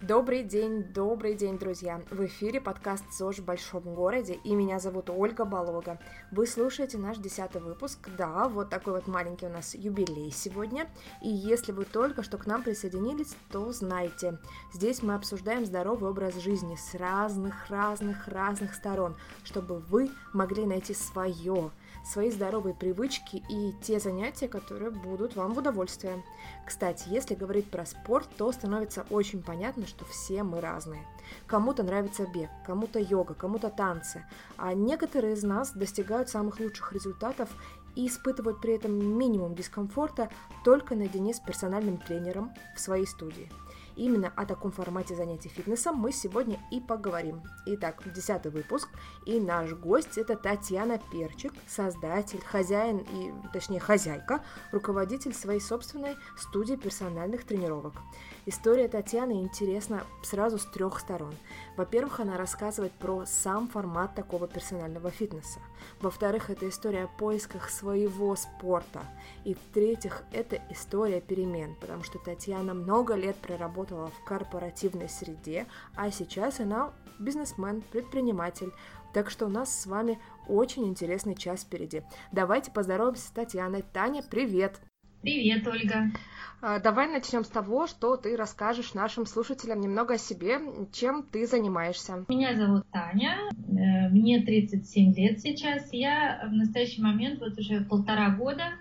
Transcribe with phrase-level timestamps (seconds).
[0.00, 2.00] Добрый день, добрый день, друзья!
[2.08, 5.98] В эфире подкаст ЗОЖ в большом городе, и меня зовут Ольга Болога.
[6.30, 8.08] Вы слушаете наш десятый выпуск.
[8.16, 10.88] Да, вот такой вот маленький у нас юбилей сегодня.
[11.20, 14.38] И если вы только что к нам присоединились, то знайте,
[14.72, 20.94] здесь мы обсуждаем здоровый образ жизни с разных, разных, разных сторон, чтобы вы могли найти
[20.94, 21.72] свое,
[22.08, 26.22] свои здоровые привычки и те занятия, которые будут вам в удовольствие.
[26.66, 31.06] Кстати, если говорить про спорт, то становится очень понятно, что все мы разные.
[31.46, 34.24] Кому-то нравится бег, кому-то йога, кому-то танцы,
[34.56, 37.50] а некоторые из нас достигают самых лучших результатов
[37.94, 40.30] и испытывают при этом минимум дискомфорта
[40.64, 43.50] только наедине с персональным тренером в своей студии–
[43.98, 47.42] Именно о таком формате занятий фитнесом мы сегодня и поговорим.
[47.66, 48.88] Итак, десятый выпуск,
[49.26, 56.76] и наш гость это Татьяна Перчик, создатель, хозяин и, точнее, хозяйка, руководитель своей собственной студии
[56.76, 57.94] персональных тренировок.
[58.48, 61.34] История Татьяны интересна сразу с трех сторон.
[61.76, 65.60] Во-первых, она рассказывает про сам формат такого персонального фитнеса.
[66.00, 69.02] Во-вторых, это история о поисках своего спорта.
[69.44, 76.10] И в-третьих, это история перемен, потому что Татьяна много лет проработала в корпоративной среде, а
[76.10, 78.72] сейчас она бизнесмен, предприниматель.
[79.12, 80.18] Так что у нас с вами
[80.48, 82.02] очень интересный час впереди.
[82.32, 83.84] Давайте поздороваемся с Татьяной.
[83.92, 84.80] Таня, привет!
[85.20, 86.12] Привет, Ольга!
[86.60, 90.58] А, давай начнем с того, что ты расскажешь нашим слушателям немного о себе,
[90.92, 92.24] чем ты занимаешься.
[92.28, 95.92] Меня зовут Таня, э, мне 37 лет сейчас.
[95.92, 98.72] Я в настоящий момент вот уже полтора года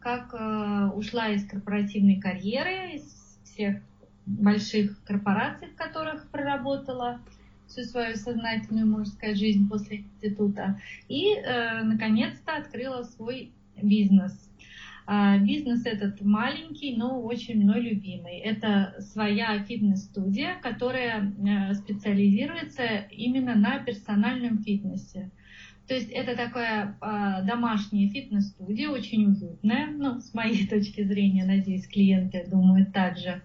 [0.00, 3.76] как э, ушла из корпоративной карьеры, из всех
[4.26, 7.20] больших корпораций, в которых проработала
[7.68, 10.80] всю свою сознательную, можно сказать, жизнь после института.
[11.08, 14.49] И, э, наконец-то, открыла свой бизнес
[15.40, 18.38] бизнес этот маленький, но очень мной любимый.
[18.38, 25.30] Это своя фитнес-студия, которая э, специализируется именно на персональном фитнесе.
[25.90, 31.88] То есть это такая э, домашняя фитнес-студия, очень уютная, ну, с моей точки зрения, надеюсь,
[31.88, 33.42] клиенты думают так же,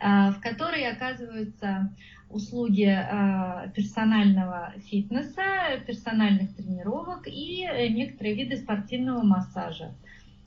[0.00, 1.92] э, в которой оказываются
[2.30, 5.42] услуги э, персонального фитнеса,
[5.88, 9.92] персональных тренировок и некоторые виды спортивного массажа.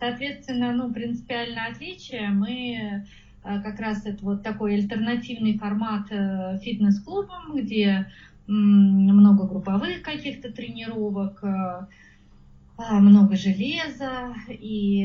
[0.02, 3.06] Соответственно, ну, принципиальное отличие мы
[3.44, 8.08] э, как раз это вот такой альтернативный формат э, фитнес-клубом, где
[8.48, 11.86] много групповых каких-то тренировок, э,
[12.78, 15.04] а, много железа, и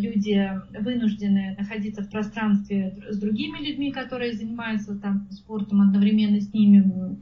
[0.00, 7.18] люди вынуждены находиться в пространстве с другими людьми, которые занимаются там спортом одновременно с ними.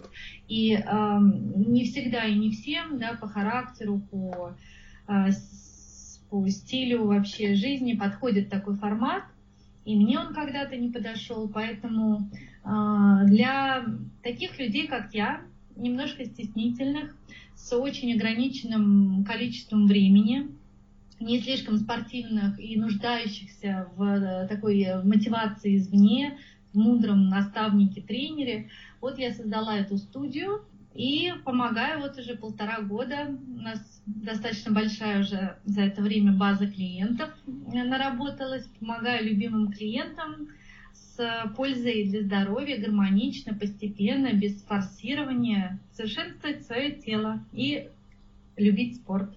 [0.46, 0.78] И
[1.66, 4.54] не всегда и не всем, да, по характеру, по
[6.30, 9.24] по стилю вообще жизни подходит такой формат,
[9.84, 12.30] и мне он когда-то не подошел, поэтому
[12.64, 13.84] э, для
[14.22, 15.40] таких людей, как я,
[15.76, 17.16] немножко стеснительных,
[17.54, 20.48] с очень ограниченным количеством времени,
[21.20, 26.38] не слишком спортивных и нуждающихся в э, такой мотивации извне,
[26.72, 28.68] в мудром наставнике, тренере,
[29.00, 33.28] вот я создала эту студию, и помогаю вот уже полтора года.
[33.28, 38.66] У нас достаточно большая уже за это время база клиентов наработалась.
[38.80, 40.48] Помогаю любимым клиентам
[40.92, 47.88] с пользой для здоровья, гармонично, постепенно, без форсирования, совершенствовать свое тело и
[48.56, 49.34] любить спорт.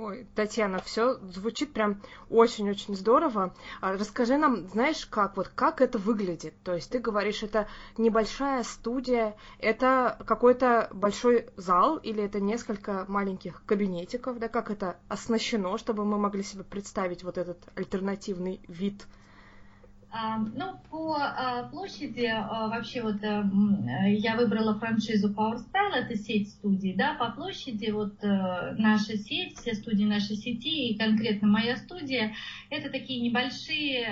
[0.00, 2.00] Ой, Татьяна, все звучит прям
[2.30, 3.52] очень-очень здорово.
[3.80, 6.54] А расскажи нам, знаешь, как вот как это выглядит?
[6.62, 7.66] То есть ты говоришь, это
[7.96, 15.76] небольшая студия, это какой-то большой зал или это несколько маленьких кабинетиков, да, как это оснащено,
[15.78, 19.04] чтобы мы могли себе представить вот этот альтернативный вид
[20.10, 26.16] ну, по а, площади а, вообще вот э, э, я выбрала франшизу Power Style, это
[26.16, 31.48] сеть студий, да, по площади вот э, наша сеть, все студии нашей сети и конкретно
[31.48, 32.34] моя студия,
[32.70, 34.06] это такие небольшие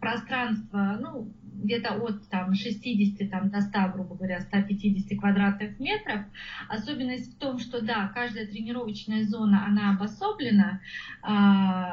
[0.00, 6.22] пространства, ну, где-то от там, 60 там, до 100, грубо говоря, 150 квадратных метров.
[6.68, 10.80] Особенность в том, что да, каждая тренировочная зона, она обособлена,
[11.22, 11.26] э,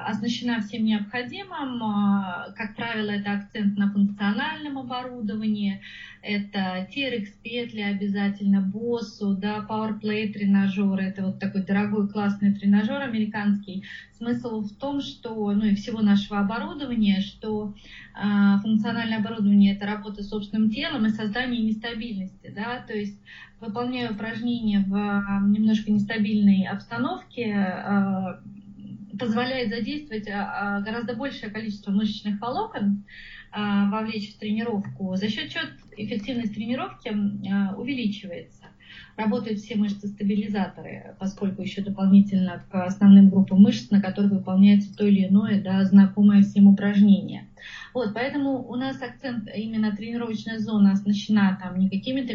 [0.10, 1.82] оснащена всем необходимым.
[1.84, 5.82] Э, как правило, это акцент на функциональном оборудовании,
[6.28, 13.86] это TRX петли обязательно, боссу, да, PowerPlay тренажеры, это вот такой дорогой классный тренажер американский.
[14.18, 17.74] Смысл в том, что, ну и всего нашего оборудования, что
[18.14, 23.20] э, функциональное оборудование это работа с собственным телом и создание нестабильности, да, то есть
[23.62, 28.42] выполняя упражнения в э, немножко нестабильной обстановке, э,
[29.18, 33.04] позволяет задействовать гораздо большее количество мышечных волокон,
[33.54, 35.64] вовлечь в тренировку, за счет чего
[35.98, 37.10] эффективность тренировки
[37.76, 38.66] увеличивается
[39.16, 45.28] работают все мышцы-стабилизаторы, поскольку еще дополнительно к основным группам мышц, на которых выполняется то или
[45.28, 47.48] иное да, знакомое всем упражнение.
[47.98, 52.32] Вот, поэтому у нас акцент именно тренировочная зона оснащена там не какими-то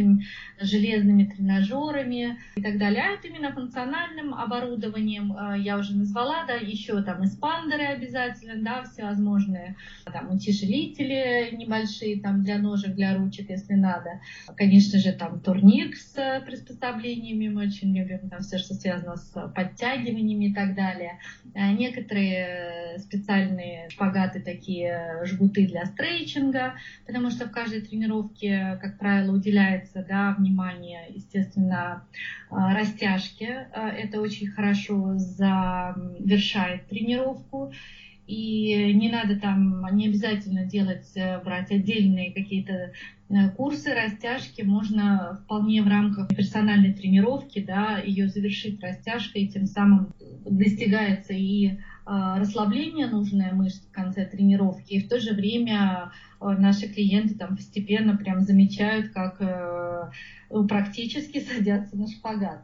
[0.60, 5.32] железными тренажерами и так далее, а именно функциональным оборудованием.
[5.32, 9.76] Э, я уже назвала, да, еще там эспандеры обязательно, да, всевозможные
[10.12, 14.18] там утяжелители небольшие там для ножек, для ручек, если надо.
[14.56, 20.46] Конечно же, там турник с приспособлениями мы очень любим, там все, что связано с подтягиваниями
[20.46, 21.20] и так далее.
[21.54, 25.20] Э, некоторые специальные шпагаты такие
[25.52, 26.74] жгуты для стрейчинга,
[27.06, 32.04] потому что в каждой тренировке, как правило, уделяется да, внимание, естественно,
[32.50, 33.68] а, растяжке.
[33.72, 37.72] А, это очень хорошо завершает тренировку.
[38.26, 42.92] И не надо там, не обязательно делать, э, брать отдельные какие-то
[43.28, 50.14] э, курсы растяжки, можно вполне в рамках персональной тренировки, да, ее завершить растяжкой, тем самым
[50.46, 56.88] достигается и расслабление нужное мышц в конце тренировки, и в то же время а, наши
[56.88, 60.10] клиенты там постепенно прям замечают, как э,
[60.68, 62.62] практически садятся на шпагат.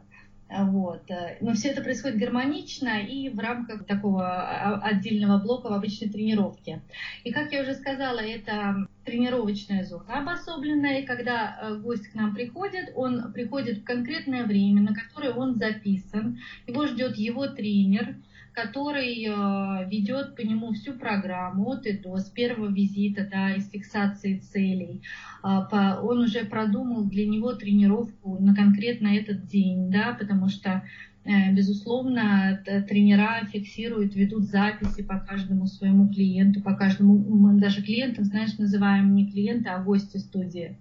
[0.49, 1.03] Вот.
[1.41, 6.81] Но все это происходит гармонично и в рамках такого а, отдельного блока в обычной тренировке.
[7.23, 12.33] И как я уже сказала, это тренировочная зона обособленная, и когда э, гость к нам
[12.33, 18.15] приходит, он приходит в конкретное время, на которое он записан, его ждет его тренер,
[18.53, 23.69] который э, ведет по нему всю программу от и до, с первого визита, да, из
[23.69, 25.01] фиксации целей.
[25.41, 30.83] По, он уже продумал для него тренировку на конкретно этот день, да, потому что
[31.25, 38.57] Безусловно, тренера фиксируют, ведут записи по каждому своему клиенту, по каждому, мы даже клиентам, знаешь,
[38.57, 40.77] называем не клиенты, а гости студии.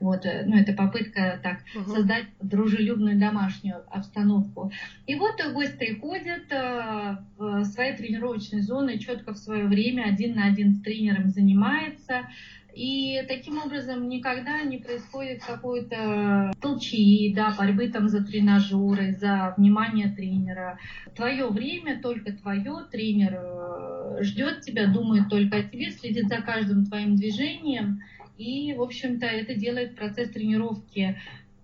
[0.00, 1.90] Вот, э, ну, это попытка так угу.
[1.90, 4.70] создать дружелюбную домашнюю обстановку.
[5.06, 10.46] И вот гость приходит э, в своей тренировочной зоны, четко в свое время один на
[10.46, 12.28] один с тренером занимается.
[12.78, 20.10] И таким образом никогда не происходит какой-то толчии, да, борьбы там за тренажеры, за внимание
[20.10, 20.78] тренера.
[21.16, 26.86] Твое время, только твое, тренер э, ждет тебя, думает только о тебе, следит за каждым
[26.86, 28.00] твоим движением.
[28.36, 31.18] И, в общем-то, это делает процесс тренировки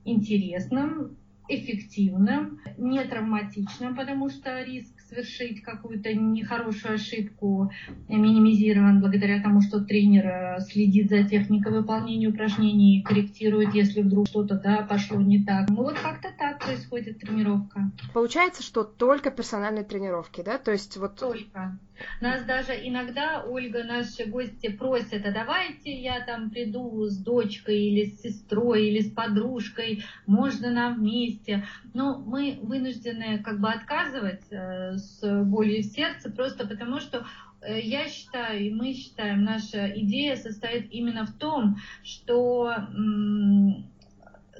[0.04, 1.16] интересным,
[1.48, 7.70] эффективным, не травматичным, потому что риск совершить какую-то нехорошую ошибку
[8.08, 14.58] минимизирован благодаря тому, что тренер э, следит за техникой выполнения упражнений, корректирует, если вдруг что-то
[14.58, 15.68] да, пошло не так.
[15.70, 17.90] Ну вот как-то так происходит тренировка.
[18.12, 20.58] Получается, что только персональные тренировки, да?
[20.58, 21.16] То есть вот...
[21.16, 21.78] Только.
[22.20, 28.06] Нас даже иногда, Ольга, наши гости просят, а давайте я там приду с дочкой или
[28.06, 31.64] с сестрой или с подружкой, можно нам вместе.
[31.92, 37.26] Но мы вынуждены как бы отказывать э, с болью в сердце, просто потому что
[37.60, 42.72] э, я считаю, и мы считаем, наша идея состоит именно в том, что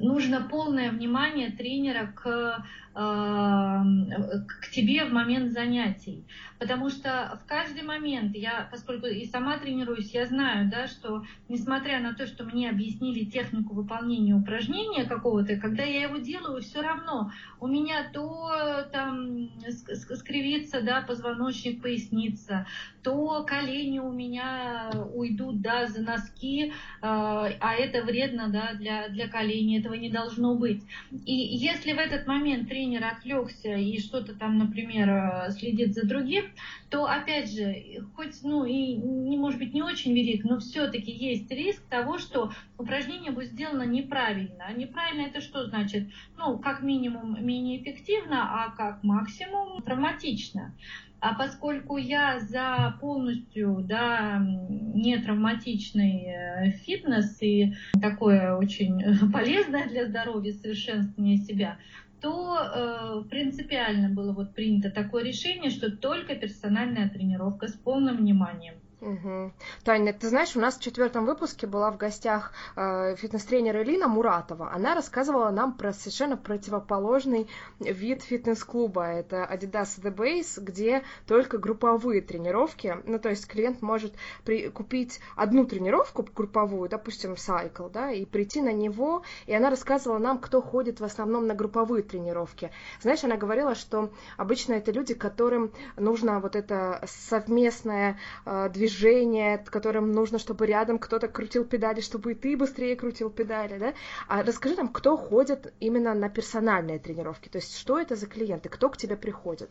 [0.00, 2.64] нужно полное внимание тренера к
[2.94, 6.24] к тебе в момент занятий.
[6.60, 11.98] Потому что в каждый момент я, поскольку и сама тренируюсь, я знаю, да, что несмотря
[12.00, 17.32] на то, что мне объяснили технику выполнения упражнения какого-то, когда я его делаю, все равно
[17.60, 22.66] у меня то там скривится, да, позвоночник, поясница,
[23.02, 29.28] то колени у меня уйдут, да, за носки, а, а это вредно, да, для, для
[29.28, 30.82] коленей, этого не должно быть.
[31.10, 36.06] И если в этот момент тренер тренер отвлекся и что-то там, например, э, следит за
[36.06, 36.44] другим,
[36.90, 41.50] то, опять же, хоть, ну, и не может быть не очень велик, но все-таки есть
[41.50, 44.66] риск того, что упражнение будет сделано неправильно.
[44.68, 46.08] А неправильно это что значит?
[46.36, 50.74] Ну, как минимум менее эффективно, а как максимум травматично.
[51.20, 60.06] А поскольку я за полностью да, не травматичный э, фитнес и такое очень полезное для
[60.06, 61.78] здоровья совершенствование себя,
[62.24, 68.76] то э, принципиально было вот принято такое решение, что только персональная тренировка с полным вниманием.
[69.04, 69.52] Угу.
[69.84, 74.72] Таня, ты знаешь, у нас в четвертом выпуске была в гостях э, фитнес-тренер Элина Муратова.
[74.72, 77.46] Она рассказывала нам про совершенно противоположный
[77.80, 79.04] вид фитнес-клуба.
[79.04, 82.96] Это Adidas The Base, где только групповые тренировки.
[83.04, 84.70] Ну, то есть клиент может при...
[84.70, 89.22] купить одну тренировку групповую, допустим, Cycle, да, и прийти на него.
[89.44, 92.70] И она рассказывала нам, кто ходит в основном на групповые тренировки.
[93.02, 99.58] Знаешь, она говорила, что обычно это люди, которым нужно вот это совместное э, движение движения,
[99.58, 103.94] которым нужно, чтобы рядом кто-то крутил педали, чтобы и ты быстрее крутил педали, да?
[104.28, 108.68] А расскажи нам, кто ходит именно на персональные тренировки, то есть что это за клиенты,
[108.68, 109.70] кто к тебе приходит?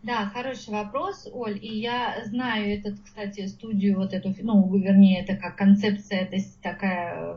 [0.00, 5.36] Да, хороший вопрос, Оль, и я знаю этот, кстати, студию, вот эту, ну, вернее, это
[5.36, 7.36] как концепция, это такая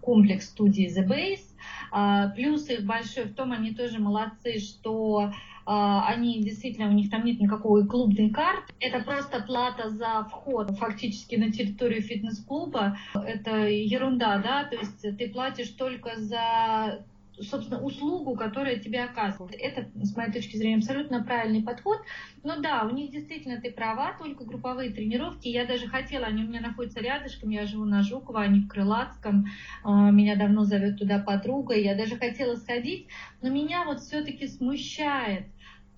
[0.00, 1.42] комплекс студии The Base.
[1.90, 5.32] А, плюс их большой в том, они тоже молодцы, что
[5.68, 8.72] они действительно, у них там нет никакой клубной карты.
[8.80, 12.96] Это просто плата за вход фактически на территорию фитнес-клуба.
[13.14, 17.04] Это ерунда, да, то есть ты платишь только за
[17.42, 19.54] собственно, услугу, которая тебе оказывает.
[19.58, 21.98] Это, с моей точки зрения, абсолютно правильный подход.
[22.42, 25.48] Но да, у них действительно ты права, только групповые тренировки.
[25.48, 29.46] Я даже хотела, они у меня находятся рядышком, я живу на Жуково, они в Крылатском,
[29.84, 33.08] а, меня давно зовет туда подруга, я даже хотела сходить,
[33.42, 35.46] но меня вот все-таки смущает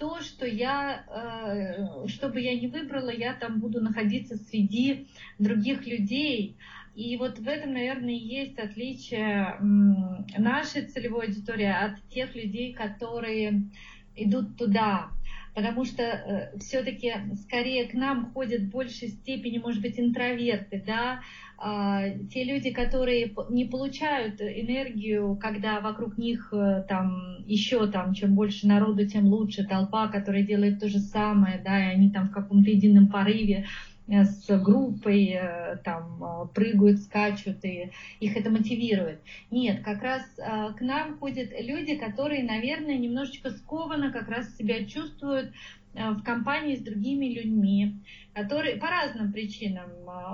[0.00, 5.06] то, что я, э, что бы я ни выбрала, я там буду находиться среди
[5.38, 6.56] других людей.
[6.96, 9.56] И вот в этом, наверное, есть отличие
[10.38, 13.64] нашей целевой аудитории от тех людей, которые
[14.16, 15.10] идут туда.
[15.54, 21.20] Потому что э, все-таки скорее к нам ходят в большей степени, может быть, интроверты, да,
[21.58, 28.34] э, те люди, которые не получают энергию, когда вокруг них э, там еще там, чем
[28.34, 32.32] больше народу, тем лучше, толпа, которая делает то же самое, да, и они там в
[32.32, 33.66] каком-то едином порыве
[34.10, 39.20] с группой э, там э, прыгают, скачут, и их это мотивирует.
[39.50, 45.52] Нет, как раз к нам ходят люди, которые, наверное, немножечко скованно как раз себя чувствуют
[45.92, 47.96] в компании с другими людьми,
[48.32, 49.90] которые по разным причинам.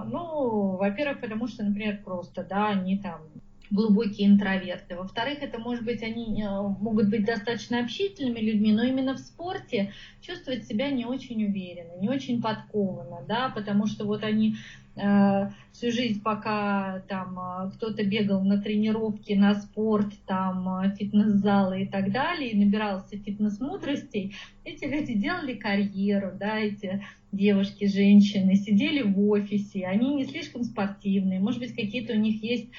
[0.06, 3.22] Ну, во-первых, потому что, например, просто, да, они там
[3.70, 4.96] глубокие интроверты.
[4.96, 6.48] Во-вторых, это может быть, они э,
[6.80, 12.08] могут быть достаточно общительными людьми, но именно в спорте чувствовать себя не очень уверенно, не
[12.08, 14.56] очень подкованно, да, потому что вот они
[14.96, 21.86] всю жизнь, пока там э, кто-то бегал на тренировки, на спорт, там э, фитнес-залы и
[21.86, 24.34] так далее, и набирался фитнес-мудростей,
[24.64, 31.40] эти люди делали карьеру, да, эти девушки, женщины, сидели в офисе, они не слишком спортивные,
[31.40, 32.70] может быть, какие-то у них есть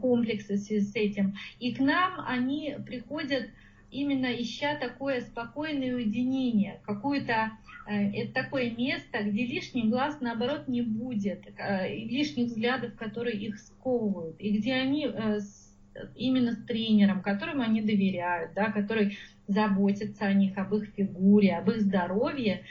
[0.00, 1.36] комплексы в связи с этим.
[1.60, 3.48] И к нам они приходят
[3.92, 10.82] именно ища такое спокойное уединение, какое-то э, это такое место, где лишний глаз, наоборот, не
[10.82, 15.38] будет, э, лишних взглядов, которые их сковывают, и где они э,
[16.14, 19.18] именно с тренером, которому они доверяют, да, который
[19.48, 22.62] заботится о них, об их фигуре, об их здоровье,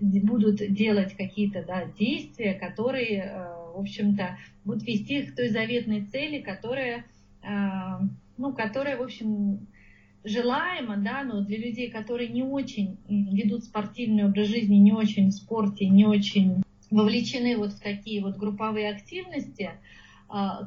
[0.00, 6.40] будут делать какие-то да, действия, которые, в общем-то, будут вести их к той заветной цели,
[6.40, 7.04] которая,
[8.38, 9.66] ну, которая, в общем,
[10.24, 15.32] желаемо, да, но для людей, которые не очень ведут спортивный образ жизни, не очень в
[15.32, 19.72] спорте, не очень вовлечены вот в такие вот групповые активности,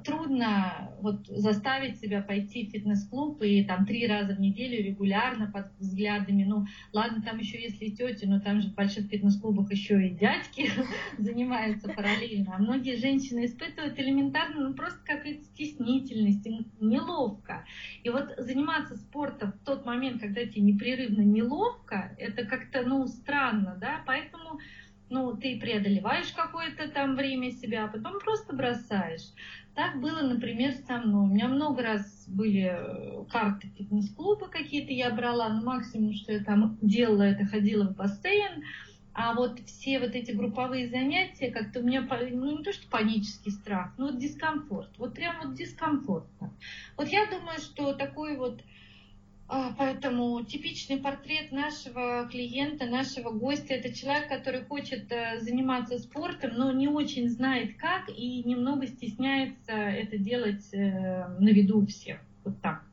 [0.05, 5.67] трудно вот заставить себя пойти в фитнес-клуб и там три раза в неделю регулярно под
[5.79, 6.43] взглядами.
[6.43, 10.69] Ну, ладно, там еще если тети, но там же в больших фитнес-клубах еще и дядьки
[11.17, 12.55] занимаются параллельно.
[12.55, 16.47] А многие женщины испытывают элементарно, ну, просто какую-то стеснительность,
[16.79, 17.65] неловко.
[18.03, 23.77] И вот заниматься спортом в тот момент, когда тебе непрерывно неловко, это как-то, ну, странно,
[23.79, 24.59] да, поэтому
[25.09, 29.31] ну, ты преодолеваешь какое-то там время себя, а потом просто бросаешь.
[29.75, 31.29] Так было, например, со мной.
[31.29, 36.43] У меня много раз были э, карты фитнес-клуба какие-то я брала, но максимум, что я
[36.43, 38.63] там делала, это ходила в бассейн,
[39.13, 43.51] а вот все вот эти групповые занятия, как-то у меня, ну не то что панический
[43.51, 44.89] страх, но вот дискомфорт.
[44.97, 46.53] Вот прям вот дискомфортно.
[46.97, 48.61] Вот я думаю, что такой вот
[49.77, 56.71] поэтому типичный портрет нашего клиента, нашего гостя, это человек, который хочет э, заниматься спортом, но
[56.71, 62.19] не очень знает как и немного стесняется это делать э, на виду у всех.
[62.43, 62.83] Вот так,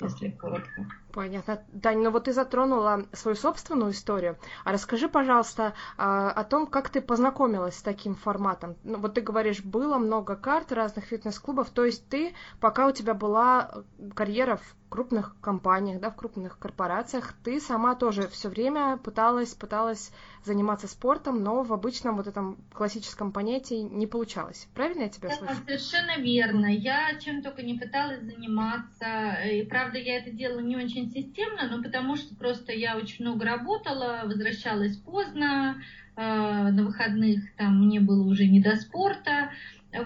[0.00, 0.86] если коротко.
[1.14, 1.62] Понятно.
[1.80, 4.36] Таня, ну вот ты затронула свою собственную историю.
[4.64, 8.74] А расскажи, пожалуйста, а, о том, как ты познакомилась с таким форматом.
[8.82, 13.14] Ну, вот ты говоришь, было много карт разных фитнес-клубов, то есть ты, пока у тебя
[13.14, 13.84] была
[14.16, 20.12] карьера в крупных компаниях, да, в крупных корпорациях, ты сама тоже все время пыталась, пыталась
[20.44, 24.68] заниматься спортом, но в обычном вот этом классическом понятии не получалось.
[24.72, 25.54] Правильно я тебя слышу?
[25.66, 26.66] Совершенно верно.
[26.66, 29.34] Я чем только не пыталась заниматься.
[29.50, 33.44] И, правда, я это делала не очень системно, но потому что просто я очень много
[33.44, 35.82] работала, возвращалась поздно,
[36.16, 39.50] э, на выходных там мне было уже не до спорта,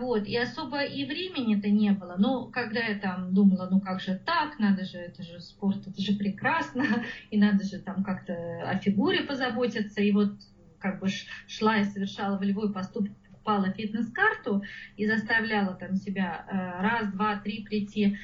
[0.00, 2.16] вот, и особо и времени-то не было.
[2.18, 6.00] Но когда я там думала, ну как же так, надо же, это же спорт, это
[6.00, 6.84] же прекрасно,
[7.30, 10.02] и надо же там как-то о фигуре позаботиться.
[10.02, 10.34] И вот
[10.78, 11.08] как бы
[11.46, 13.12] шла и совершала волевой поступок,
[13.48, 14.62] покупала фитнес-карту
[14.96, 18.18] и заставляла там себя э, раз, два, три прийти,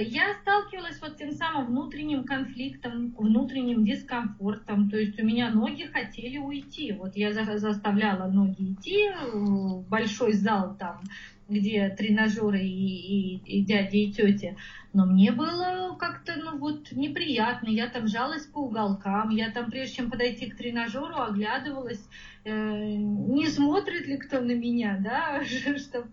[0.00, 4.90] я сталкивалась вот тем самым внутренним конфликтом, внутренним дискомфортом.
[4.90, 6.92] То есть у меня ноги хотели уйти.
[6.92, 11.02] Вот я заставляла ноги идти в большой зал там,
[11.48, 14.56] где тренажеры и, и, и дяди, и тети.
[14.92, 17.68] Но мне было как-то, ну вот, неприятно.
[17.68, 19.30] Я там жалась по уголкам.
[19.30, 22.04] Я там, прежде чем подойти к тренажеру, оглядывалась,
[22.44, 25.44] э, не смотрит ли кто на меня, да,
[25.78, 26.08] чтобы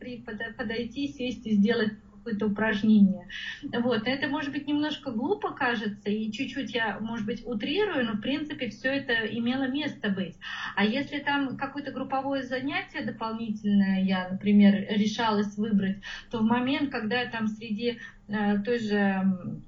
[0.57, 1.93] подойти, сесть и сделать
[2.25, 3.27] какое-то упражнение.
[3.63, 4.07] Вот.
[4.07, 8.69] Это, может быть, немножко глупо кажется, и чуть-чуть я, может быть, утрирую, но, в принципе,
[8.69, 10.35] все это имело место быть.
[10.75, 16.01] А если там какое-то групповое занятие дополнительное я, например, решалась выбрать,
[16.31, 19.61] то в момент, когда я там среди э, той же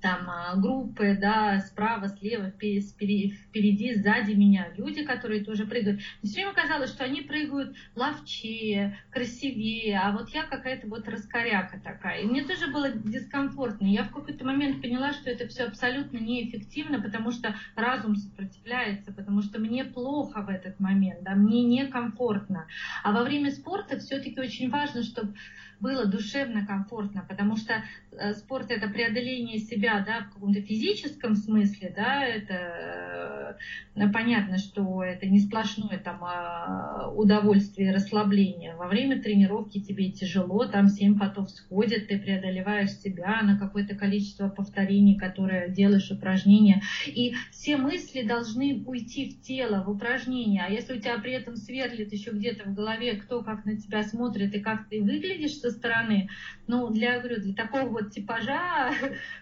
[0.00, 6.00] там а, группы, да, справа, слева, впереди, сзади меня, люди, которые тоже прыгают.
[6.22, 11.80] Мне все время казалось, что они прыгают ловчее, красивее, а вот я какая-то вот раскоряка
[11.80, 12.22] такая.
[12.22, 13.86] И мне тоже было дискомфортно.
[13.86, 19.42] Я в какой-то момент поняла, что это все абсолютно неэффективно, потому что разум сопротивляется, потому
[19.42, 22.66] что мне плохо в этот момент, да, мне некомфортно.
[23.02, 25.34] А во время спорта все-таки очень важно, чтобы
[25.80, 31.92] было душевно комфортно, потому что э, спорт это преодоление себя, да, в каком-то физическом смысле,
[31.96, 33.56] да, это
[33.96, 38.76] э, понятно, что это не сплошное там а, удовольствие, расслабление.
[38.76, 44.48] Во время тренировки тебе тяжело, там семь потов сходят, ты преодолеваешь себя на какое-то количество
[44.48, 50.96] повторений, которые делаешь упражнения, и все мысли должны уйти в тело, в упражнение, а если
[50.96, 54.60] у тебя при этом сверлит еще где-то в голове, кто как на тебя смотрит и
[54.60, 56.28] как ты выглядишь со стороны.
[56.66, 58.92] Ну, для, говорю, для такого вот типажа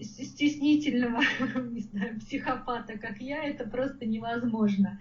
[0.00, 1.22] стеснительного,
[1.70, 4.98] не знаю, психопата, как я, это просто невозможно.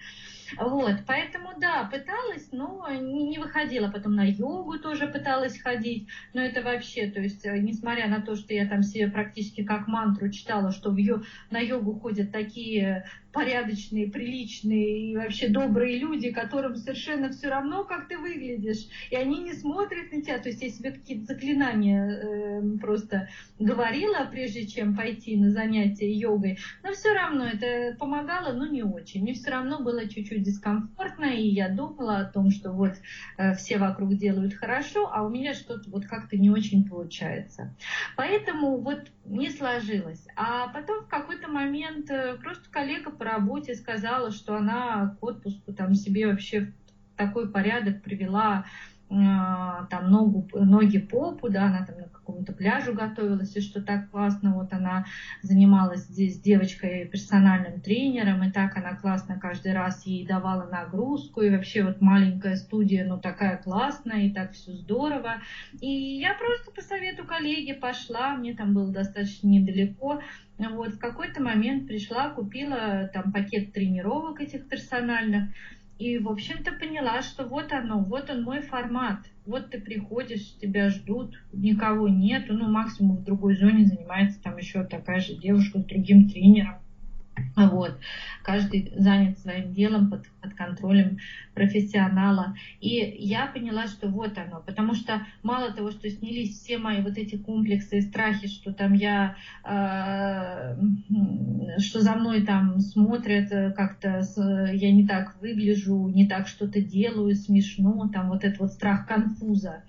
[0.57, 3.89] Вот, поэтому, да, пыталась, но не, не выходила.
[3.89, 8.35] Потом на йогу тоже пыталась ходить, но это вообще, то есть, э, несмотря на то,
[8.35, 13.05] что я там себе практически как мантру читала, что в йо, на йогу ходят такие
[13.33, 19.39] порядочные, приличные и вообще добрые люди, которым совершенно все равно, как ты выглядишь, и они
[19.39, 20.37] не смотрят на тебя.
[20.37, 23.27] То есть я себе какие-то заклинания э, просто
[23.59, 29.23] говорила, прежде чем пойти на занятия йогой, но все равно это помогало, но не очень.
[29.23, 32.93] Мне все равно было чуть-чуть дискомфортно, и я думала о том, что вот
[33.37, 37.75] э, все вокруг делают хорошо, а у меня что-то вот как-то не очень получается.
[38.15, 40.27] Поэтому вот не сложилось.
[40.35, 45.73] А потом в какой-то момент э, просто коллега по работе сказала, что она к отпуску
[45.73, 46.73] там себе вообще
[47.15, 48.65] такой порядок привела,
[49.89, 54.55] там ногу, ноги попу, да, она там на какому-то пляжу готовилась, и что так классно,
[54.55, 55.05] вот она
[55.41, 61.41] занималась здесь с девочкой персональным тренером, и так она классно каждый раз ей давала нагрузку,
[61.41, 65.41] и вообще вот маленькая студия, ну такая классная, и так все здорово.
[65.79, 65.87] И
[66.19, 70.21] я просто по совету коллеги пошла, мне там было достаточно недалеко,
[70.57, 75.49] вот в какой-то момент пришла, купила там пакет тренировок этих персональных,
[75.99, 79.19] и, в общем-то, поняла, что вот оно, вот он мой формат.
[79.45, 84.83] Вот ты приходишь, тебя ждут, никого нету, ну, максимум в другой зоне занимается там еще
[84.83, 86.79] такая же девушка с другим тренером.
[87.55, 87.99] Вот.
[88.43, 91.17] Каждый занят своим делом под, под контролем
[91.53, 92.55] профессионала.
[92.79, 94.61] И я поняла, что вот оно.
[94.61, 98.93] Потому что мало того, что снялись все мои вот эти комплексы и страхи, что там
[98.93, 100.75] я, э,
[101.79, 104.21] что за мной там смотрят э, как-то,
[104.73, 109.83] я не так выгляжу, не так что-то делаю, смешно, там вот этот вот страх конфуза.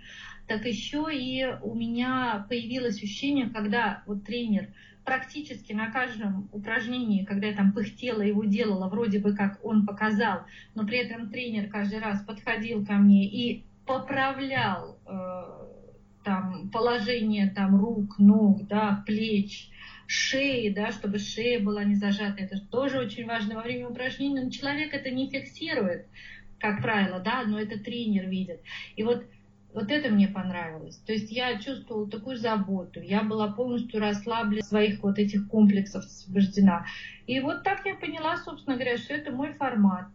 [0.46, 4.68] Так еще и у меня появилось ощущение, когда вот тренер
[5.04, 10.40] практически на каждом упражнении, когда я там пыхтела, его делала, вроде бы как он показал,
[10.74, 15.64] но при этом тренер каждый раз подходил ко мне и поправлял э,
[16.24, 19.68] там положение там рук, ног, да, плеч,
[20.06, 22.42] шеи, да, чтобы шея была не зажата.
[22.42, 24.42] Это тоже очень важно во время упражнений.
[24.42, 26.06] Но человек это не фиксирует,
[26.58, 28.60] как правило, да, но это тренер видит.
[28.96, 29.24] И вот
[29.74, 30.96] вот это мне понравилось.
[31.04, 36.86] То есть я чувствовала такую заботу, я была полностью расслаблена, своих вот этих комплексов освобождена.
[37.26, 40.06] И вот так я поняла, собственно говоря, что это мой формат.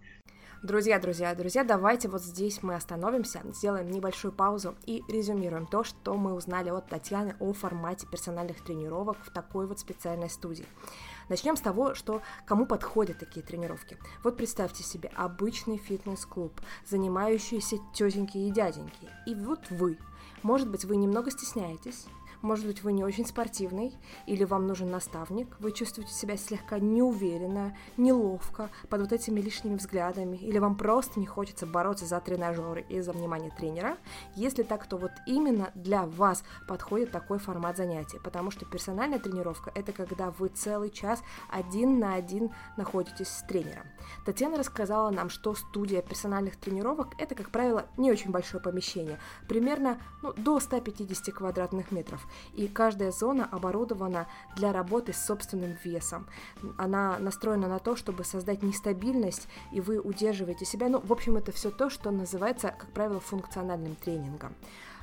[0.61, 6.15] Друзья, друзья, друзья, давайте вот здесь мы остановимся, сделаем небольшую паузу и резюмируем то, что
[6.15, 10.65] мы узнали от Татьяны о формате персональных тренировок в такой вот специальной студии.
[11.29, 13.97] Начнем с того, что кому подходят такие тренировки.
[14.23, 19.09] Вот представьте себе обычный фитнес-клуб, занимающийся тетеньки и дяденьки.
[19.25, 19.97] И вот вы.
[20.41, 22.05] Может быть, вы немного стесняетесь,
[22.41, 23.93] Может быть, вы не очень спортивный,
[24.25, 30.37] или вам нужен наставник, вы чувствуете себя слегка неуверенно, неловко под вот этими лишними взглядами,
[30.37, 33.97] или вам просто не хочется бороться за тренажеры из-за внимания тренера.
[34.35, 39.71] Если так, то вот именно для вас подходит такой формат занятий, потому что персональная тренировка–
[39.75, 43.85] это когда вы целый час один на один находитесь с тренером.
[44.25, 49.99] Татьяна рассказала нам, что студия персональных тренировок– это, как правило, не очень большое помещение, примерно
[50.21, 56.27] ну, до 150 квадратных метров, и каждая зона оборудована для работы с собственным весом.
[56.77, 60.89] Она настроена на то, чтобы создать нестабильность, и вы удерживаете себя.
[60.89, 64.53] Ну, в общем, это все то, что называется, как правило, функциональным тренингом.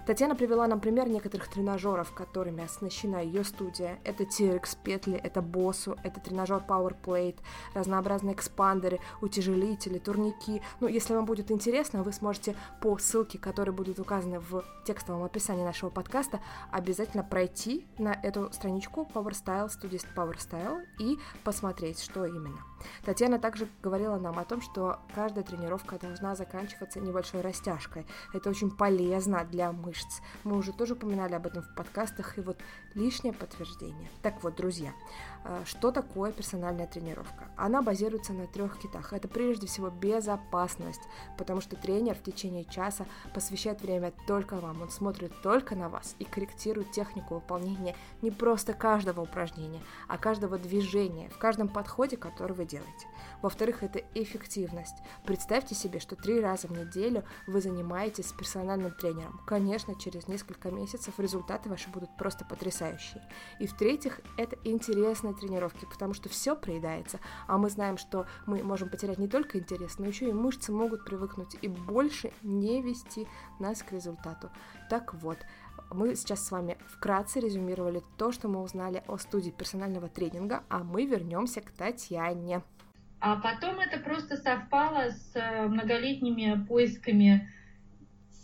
[0.07, 3.99] Татьяна привела нам пример некоторых тренажеров, которыми оснащена ее студия.
[4.05, 7.39] Это TRX петли, это боссу, это тренажер Power Plate,
[7.75, 10.63] разнообразные экспандеры, утяжелители, турники.
[10.79, 15.65] Ну, если вам будет интересно, вы сможете по ссылке, которые будут указаны в текстовом описании
[15.65, 16.39] нашего подкаста,
[16.71, 22.61] обязательно пройти на эту страничку Power Style, студист Power Style и посмотреть, что именно.
[23.05, 28.07] Татьяна также говорила нам о том, что каждая тренировка должна заканчиваться небольшой растяжкой.
[28.35, 30.21] Это очень полезно для мышц.
[30.45, 32.59] Мы уже тоже упоминали об этом в подкастах, и вот
[32.95, 34.11] лишнее подтверждение.
[34.23, 34.93] Так вот, друзья,
[35.65, 37.49] что такое персональная тренировка?
[37.57, 39.13] Она базируется на трех китах.
[39.13, 41.03] Это прежде всего безопасность,
[41.39, 44.83] потому что тренер в течение часа посвящает время только вам.
[44.83, 50.59] Он смотрит только на вас и корректирует технику выполнения не просто каждого упражнения, а каждого
[50.59, 53.07] движения, в каждом подходе, который вы делаете.
[53.43, 54.97] Во-вторых, это эффективность.
[55.25, 59.41] Представьте себе, что три раза в неделю вы занимаетесь с персональным тренером.
[59.47, 63.23] Конечно, через несколько месяцев результаты ваши будут просто потрясающие.
[63.61, 68.89] И в-третьих, это интересные тренировки, потому что все проедается, а мы знаем, что мы можем
[68.89, 73.27] потерять не только интерес, но еще и мышцы могут привыкнуть и больше не вести
[73.59, 74.51] нас к результату.
[74.91, 75.39] Так вот,
[75.91, 80.83] мы сейчас с вами вкратце резюмировали то, что мы узнали о студии персонального тренинга, а
[80.83, 82.63] мы вернемся к Татьяне.
[83.21, 87.51] А потом это просто совпало с э, многолетними поисками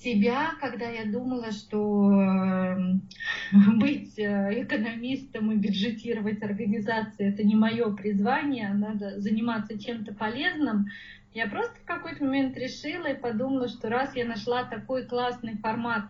[0.02, 3.02] себя, когда я думала, что эм,
[3.78, 10.86] быть э, экономистом и бюджетировать организации это не мое призвание, а надо заниматься чем-то полезным.
[11.34, 16.04] Я просто в какой-то момент решила и подумала, что раз я нашла такой классный формат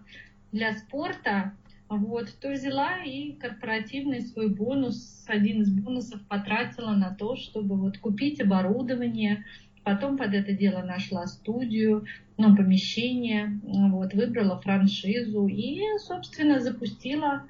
[0.51, 1.53] для спорта,
[1.89, 7.99] вот, то взяла и корпоративный свой бонус, один из бонусов потратила на то, чтобы вот
[7.99, 9.45] купить оборудование,
[9.85, 12.05] потом под это дело нашла студию,
[12.37, 17.47] ну, помещение, вот, выбрала франшизу и, собственно, запустила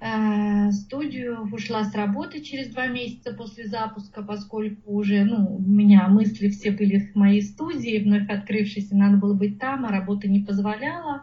[0.00, 6.08] э, студию, ушла с работы через два месяца после запуска, поскольку уже, ну, у меня
[6.08, 10.40] мысли все были в моей студии, вновь открывшейся, надо было быть там, а работа не
[10.40, 11.22] позволяла.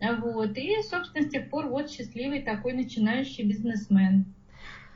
[0.00, 0.56] Вот.
[0.56, 4.26] И, собственно, с тех пор вот счастливый такой начинающий бизнесмен,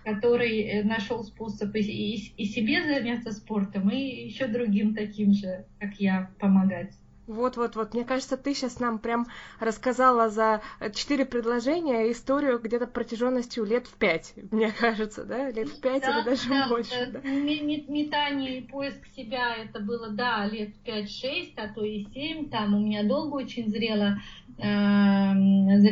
[0.05, 5.65] который э, нашел способ и, и, и себе заняться спортом, и еще другим таким же,
[5.79, 6.93] как я, помогать.
[7.29, 7.95] Вот-вот-вот.
[7.95, 9.27] Мне кажется, ты сейчас нам прям
[9.61, 10.61] рассказала за
[10.93, 15.51] четыре предложения историю где-то протяженностью лет в пять, мне кажется, да?
[15.51, 17.11] Лет в пять да, или даже да, больше.
[17.13, 17.21] Да.
[17.23, 22.51] Метание и поиск себя это было, да, лет пять-шесть, а то и семь.
[22.51, 24.19] Там у меня долго очень зрело
[24.59, 24.69] Эм,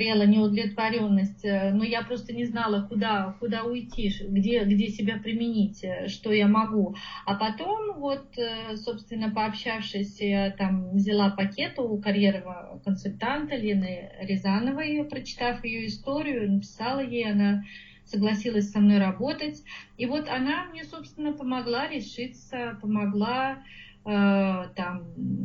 [0.01, 5.85] зрела неудовлетворенность, э, но я просто не знала, куда, куда уйти, где, где себя применить,
[5.85, 6.95] э, что я могу.
[7.27, 15.05] А потом, вот, э, собственно, пообщавшись, я там взяла пакет у карьерного консультанта Лены Рязановой,
[15.05, 17.63] прочитав ее историю, написала ей, она
[18.05, 19.63] согласилась со мной работать.
[19.99, 23.59] И вот она мне, собственно, помогла решиться, помогла
[24.03, 25.05] там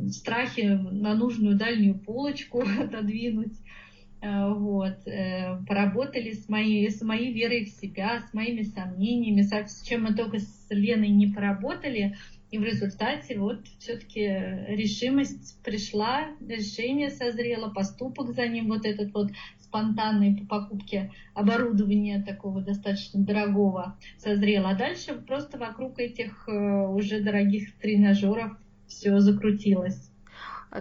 [0.09, 3.57] страхи на нужную дальнюю полочку отодвинуть.
[4.25, 9.83] Э, вот, э, поработали с моей, с моей верой в себя, с моими сомнениями, с
[9.83, 12.15] чем мы только с Леной не поработали.
[12.49, 19.31] И в результате вот все-таки решимость пришла, решение созрело, поступок за ним, вот этот вот
[19.59, 24.69] спонтанной по покупке оборудования такого достаточно дорогого созрело.
[24.69, 26.51] А дальше просто вокруг этих э,
[26.87, 28.57] уже дорогих тренажеров
[28.87, 30.14] все закрутилось.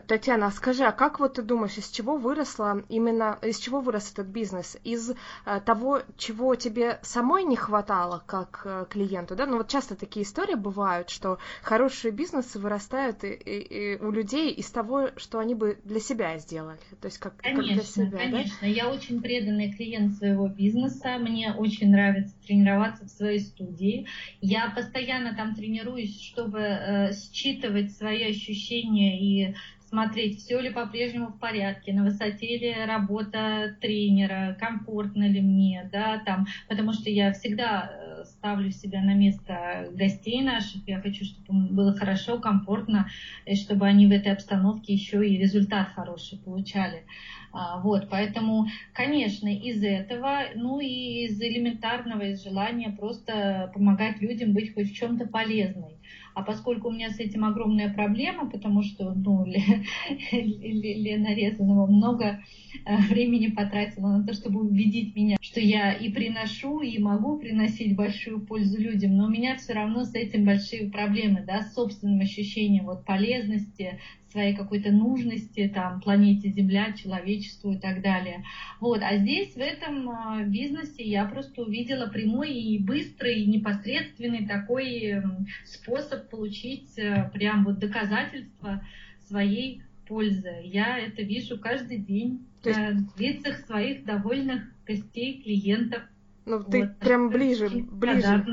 [0.00, 4.26] Татьяна, скажи, а как вот ты думаешь, из чего выросла именно, из чего вырос этот
[4.26, 4.76] бизнес?
[4.84, 9.46] Из э, того, чего тебе самой не хватало как э, клиенту, да?
[9.46, 14.50] Ну вот часто такие истории бывают, что хорошие бизнесы вырастают и, и, и у людей
[14.50, 18.18] из того, что они бы для себя сделали, то есть как, конечно, как для себя,
[18.18, 18.66] Конечно, да?
[18.66, 24.06] я очень преданный клиент своего бизнеса, мне очень нравится тренироваться в своей студии,
[24.40, 29.54] я постоянно там тренируюсь, чтобы э, считывать свои ощущения и
[29.94, 36.20] смотреть, все ли по-прежнему в порядке, на высоте ли работа тренера, комфортно ли мне, да,
[36.26, 41.68] там, потому что я всегда э, ставлю себя на место гостей наших, я хочу, чтобы
[41.68, 43.08] было хорошо, комфортно,
[43.46, 47.04] и чтобы они в этой обстановке еще и результат хороший получали.
[47.52, 54.54] А, вот, поэтому, конечно, из этого, ну и из элементарного, из желания просто помогать людям
[54.54, 56.00] быть хоть в чем-то полезной.
[56.34, 59.44] А поскольку у меня с этим огромная проблема, потому что ну,
[60.32, 62.40] Лена Резанова много
[62.84, 67.94] э, времени потратила на то, чтобы убедить меня, что я и приношу, и могу приносить
[67.94, 72.20] большую пользу людям, но у меня все равно с этим большие проблемы, да, с собственным
[72.20, 74.00] ощущением вот полезности,
[74.34, 78.44] своей какой-то нужности там планете Земля, человечеству и так далее.
[78.80, 79.00] Вот.
[79.00, 85.22] А здесь, в этом а, бизнесе, я просто увидела прямой и быстрый, и непосредственный такой
[85.64, 88.84] способ получить э, прям вот доказательства
[89.28, 90.50] своей пользы.
[90.64, 93.14] Я это вижу каждый день То есть...
[93.14, 96.02] в лицах своих довольных гостей, клиентов.
[96.46, 98.44] Ну, ты вот, прям ближе, ближе,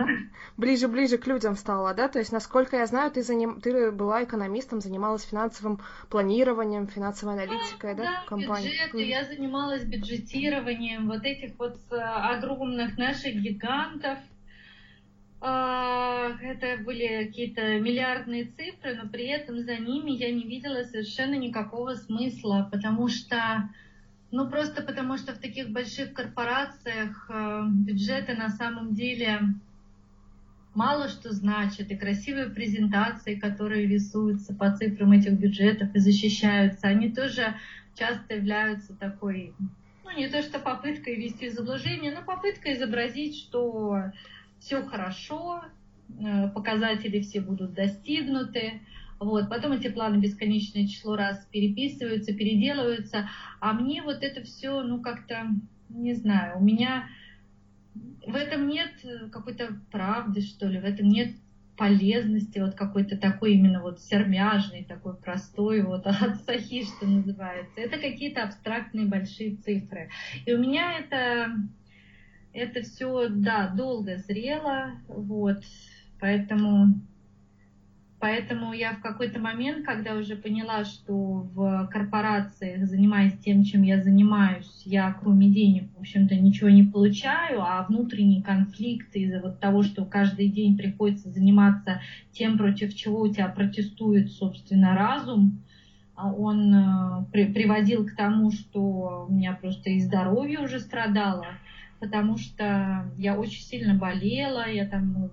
[0.56, 2.08] ближе, ближе к людям стала, да?
[2.08, 3.60] То есть, насколько я знаю, ты, заним...
[3.60, 8.70] ты была экономистом, занималась финансовым планированием, финансовой аналитикой, да, да компании?
[8.70, 9.04] бюджеты, mm.
[9.04, 14.20] я занималась бюджетированием вот этих вот э, огромных наших гигантов.
[15.42, 21.36] А, это были какие-то миллиардные цифры, но при этом за ними я не видела совершенно
[21.36, 23.70] никакого смысла, потому что
[24.32, 29.42] ну, просто потому что в таких больших корпорациях э, бюджеты на самом деле
[30.74, 37.12] мало что значат, и красивые презентации, которые рисуются по цифрам этих бюджетов и защищаются, они
[37.12, 37.56] тоже
[37.96, 39.54] часто являются такой,
[40.06, 44.12] ну, не то что попыткой ввести в заблуждение, но попыткой изобразить, что
[44.60, 45.64] все хорошо,
[46.20, 48.80] э, показатели все будут достигнуты,
[49.22, 53.30] вот, потом эти планы бесконечное число раз переписываются, переделываются,
[53.60, 55.48] а мне вот это все, ну как-то,
[55.90, 57.08] не знаю, у меня
[58.26, 58.90] в этом нет
[59.32, 61.36] какой-то правды, что ли, в этом нет
[61.78, 67.80] полезности, вот какой-то такой именно вот сермяжный, такой простой, вот от сахи, что называется.
[67.80, 70.10] Это какие-то абстрактные большие цифры.
[70.48, 71.52] И у меня это,
[72.54, 75.64] это все, да, долго зрело, вот,
[76.20, 77.00] поэтому
[78.22, 81.14] Поэтому я в какой-то момент, когда уже поняла, что
[81.56, 87.64] в корпорациях, занимаясь тем, чем я занимаюсь, я кроме денег, в общем-то, ничего не получаю,
[87.64, 92.00] а внутренний конфликт из-за вот того, что каждый день приходится заниматься
[92.32, 95.60] тем, против чего у тебя протестует, собственно, разум,
[96.14, 101.48] а он э, при, приводил к тому, что у меня просто и здоровье уже страдало,
[102.02, 105.30] потому что я очень сильно болела, я там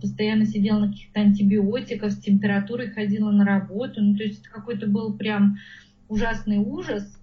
[0.00, 4.88] постоянно сидела на каких-то антибиотиках, с температурой ходила на работу, ну, то есть это какой-то
[4.88, 5.56] был прям
[6.08, 7.16] ужасный ужас,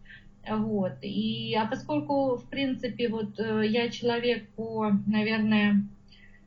[0.49, 5.85] вот, и, а поскольку, в принципе, вот э, я человек по, наверное,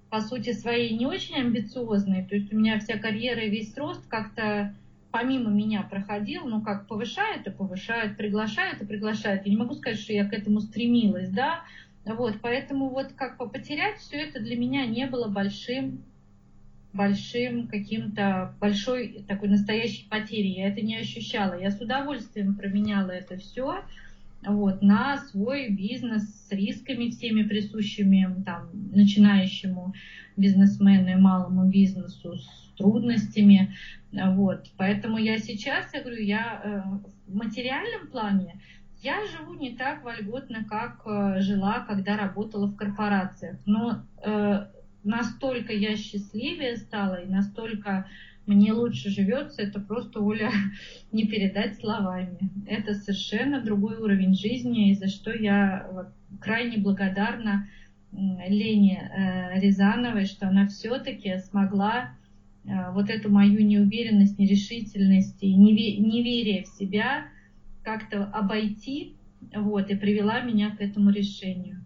[0.09, 4.09] по сути своей не очень амбициозный, то есть у меня вся карьера и весь рост
[4.09, 4.75] как-то
[5.13, 9.45] помимо меня проходил, ну как повышает и повышает, приглашает и приглашает.
[9.45, 11.63] Я не могу сказать, что я к этому стремилась, да,
[12.05, 16.03] вот, поэтому вот как потерять все это для меня не было большим,
[16.93, 20.55] большим каким-то, большой такой настоящей потерей.
[20.55, 21.59] Я это не ощущала.
[21.59, 23.83] Я с удовольствием променяла это все
[24.47, 29.95] вот, на свой бизнес с рисками всеми присущими там, начинающему
[30.37, 33.75] бизнесмену и малому бизнесу, с трудностями.
[34.13, 34.67] Вот.
[34.77, 36.83] Поэтому я сейчас, я говорю, я э,
[37.27, 38.61] в материальном плане
[39.05, 43.59] я живу не так вольготно, как э, жила, когда работала в корпорациях.
[43.67, 44.67] Но э,
[45.05, 48.09] настолько я счастливее стала и настолько
[48.47, 50.51] мне лучше живется, это просто, Оля,
[51.13, 52.39] не передать словами.
[52.67, 57.69] Это совершенно другой уровень жизни, и за что я крайне благодарна
[58.13, 62.15] Лене э, Рязановой, что она все-таки смогла
[62.65, 67.27] э, вот эту мою неуверенность, нерешительность и неверие в себя
[67.85, 69.17] как-то обойти,
[69.55, 71.85] вот, и привела меня к этому решению.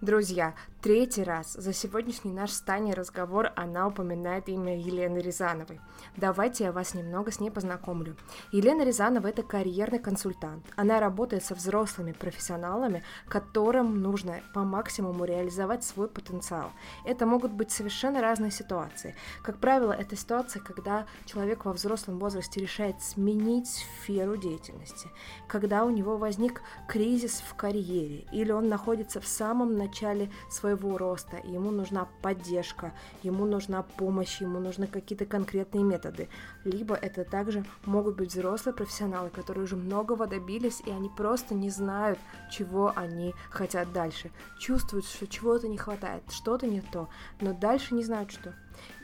[0.00, 5.78] Друзья, Третий раз за сегодняшний наш с разговор она упоминает имя Елены Рязановой.
[6.16, 8.16] Давайте я вас немного с ней познакомлю.
[8.50, 10.66] Елена Рязанова– это карьерный консультант.
[10.74, 16.72] Она работает со взрослыми профессионалами, которым нужно по максимуму реализовать свой потенциал.
[17.04, 19.14] Это могут быть совершенно разные ситуации.
[19.44, 25.08] Как правило, это ситуация, когда человек во взрослом возрасте решает сменить сферу деятельности,
[25.46, 30.30] когда у него возник кризис в карьере или он находится в самом начале начале
[30.72, 36.28] своего роста, ему нужна поддержка, ему нужна помощь, ему нужны какие-то конкретные методы.
[36.64, 41.70] Либо это также могут быть взрослые профессионалы, которые уже многого добились, и они просто не
[41.70, 42.18] знают,
[42.50, 44.30] чего они хотят дальше.
[44.58, 47.08] Чувствуют, что чего-то не хватает, что-то не то,
[47.40, 48.54] но дальше не знают, что.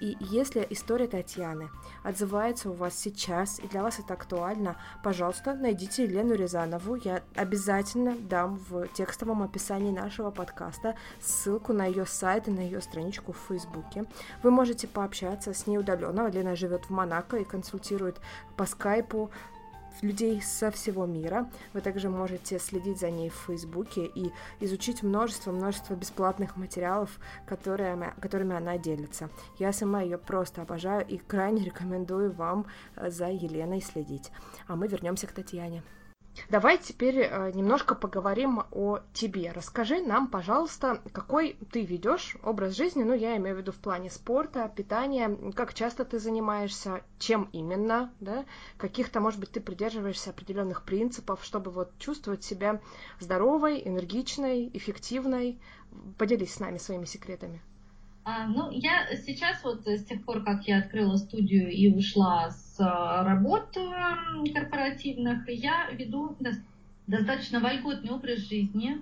[0.01, 1.71] И если история Татьяны
[2.03, 6.95] отзывается у вас сейчас, и для вас это актуально, пожалуйста, найдите Елену Рязанову.
[6.97, 12.81] Я обязательно дам в текстовом описании нашего подкаста ссылку на ее сайт и на ее
[12.81, 14.05] страничку в Фейсбуке.
[14.43, 16.29] Вы можете пообщаться с ней удаленно.
[16.29, 18.21] Лена живет в Монако и консультирует
[18.57, 19.31] по скайпу
[20.03, 21.51] людей со всего мира.
[21.73, 28.57] Вы также можете следить за ней в Фейсбуке и изучить множество-множество бесплатных материалов, которые, которыми
[28.57, 29.31] она делится.
[29.59, 34.31] Я сама ее просто обожаю и крайне рекомендую вам э, за Еленой следить.
[34.67, 35.83] А мы вернемся к Татьяне.
[36.49, 39.53] Давай теперь э, немножко поговорим о тебе.
[39.53, 44.11] Расскажи нам, пожалуйста, какой ты ведешь образ жизни, ну, я имею в виду в плане
[44.11, 48.45] спорта, питания, как часто ты занимаешься, чем именно, да,
[48.77, 52.81] каких-то, может быть, ты придерживаешься определенных принципов, чтобы вот чувствовать себя
[53.21, 55.61] здоровой, энергичной, эффективной.
[56.19, 57.63] Поделись с нами своими секретами.
[58.31, 62.77] А, ну, я сейчас вот с тех пор, как я открыла студию и ушла с
[62.79, 63.75] а, работ
[64.53, 66.37] корпоративных, я веду
[67.07, 68.99] достаточно вольготный образ жизни.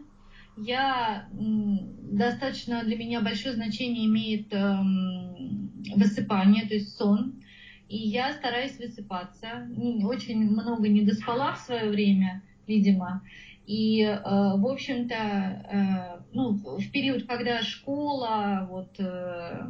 [0.56, 7.42] Я достаточно для меня большое значение имеет эм, высыпание, то есть сон.
[7.88, 9.68] И я стараюсь высыпаться.
[10.04, 13.22] Очень много не доспала в свое время, видимо.
[13.66, 19.66] И, э, в общем-то, э, ну, в период, когда школа, вот, э,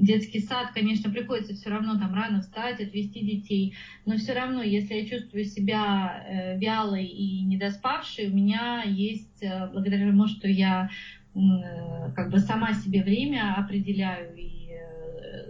[0.00, 3.74] детский сад, конечно, приходится все равно там рано встать, отвезти детей,
[4.06, 10.26] но все равно, если я чувствую себя вялой и недоспавшей, у меня есть, благодаря тому,
[10.26, 10.88] что я
[12.14, 14.70] как бы сама себе время определяю и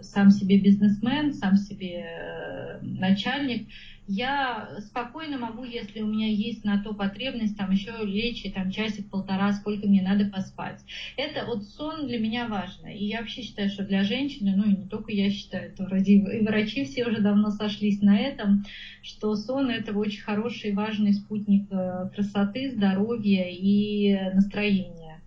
[0.01, 3.67] сам себе бизнесмен, сам себе начальник,
[4.09, 8.71] я спокойно могу, если у меня есть на то потребность, там еще лечь и там
[8.71, 10.83] часик-полтора, сколько мне надо поспать.
[11.15, 12.87] Это вот сон для меня важно.
[12.87, 16.13] И я вообще считаю, что для женщины, ну и не только я считаю, это вроде
[16.13, 18.63] и врачи все уже давно сошлись на этом,
[19.03, 25.21] что сон это очень хороший, важный спутник э, красоты, здоровья и настроения,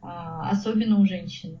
[0.00, 1.58] а, особенно у женщины.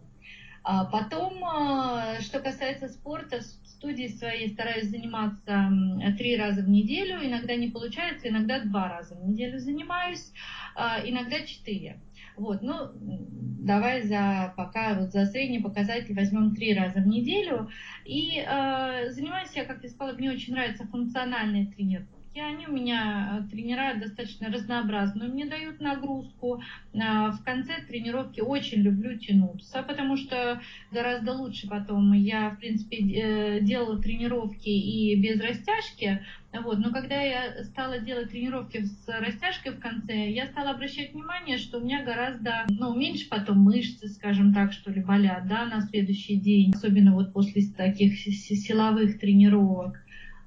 [0.64, 3.40] А потом, а, что касается спорта,
[3.82, 5.68] студии своей стараюсь заниматься
[6.16, 10.32] три раза в неделю, иногда не получается, иногда два раза в неделю занимаюсь,
[10.76, 12.00] а, иногда четыре.
[12.36, 17.68] Вот, ну, давай за пока вот за средний показатель возьмем три раза в неделю.
[18.04, 22.38] И э, занимаюсь я, как я сказала, мне очень нравятся функциональные тренировки тренировки.
[22.38, 26.62] Они у меня э, тренера достаточно разнообразные, мне дают нагрузку.
[26.94, 32.12] А, в конце тренировки очень люблю тянуться, потому что гораздо лучше потом.
[32.12, 36.20] Я, в принципе, э, делала тренировки и без растяжки,
[36.52, 36.78] вот.
[36.78, 41.78] Но когда я стала делать тренировки с растяжкой в конце, я стала обращать внимание, что
[41.78, 46.36] у меня гораздо ну, меньше потом мышцы, скажем так, что ли, болят да, на следующий
[46.36, 50.01] день, особенно вот после таких силовых тренировок.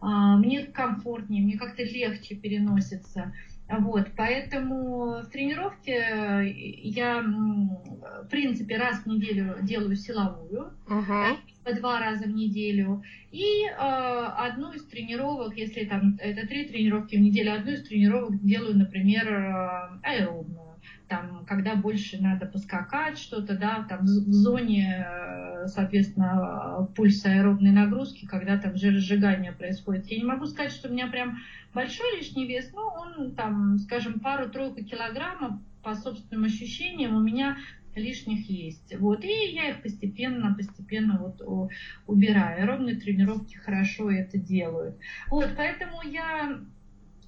[0.06, 3.34] А, мне комфортнее, мне как-то легче переносится.
[3.68, 11.38] Вот, поэтому в тренировке я, в принципе, раз в неделю делаю силовую, uh-huh.
[11.64, 17.16] по два раза в неделю, и э, одну из тренировок, если там это три тренировки
[17.16, 20.65] в неделю, одну из тренировок делаю, например, э, аэробную
[21.08, 28.26] там, когда больше надо поскакать что-то, да, там в зоне, э, соответственно, пульса аэробной нагрузки,
[28.26, 30.08] когда там жиросжигание происходит.
[30.08, 31.38] Я не могу сказать, что у меня прям
[31.74, 37.58] большой лишний вес, но он там, скажем, пару-тройку килограммов по собственным ощущениям у меня
[37.96, 38.94] лишних есть.
[39.00, 41.72] Вот, и я их постепенно, постепенно вот
[42.08, 42.62] убираю.
[42.62, 44.98] Аэробные тренировки хорошо это делают.
[45.30, 46.60] Вот, поэтому я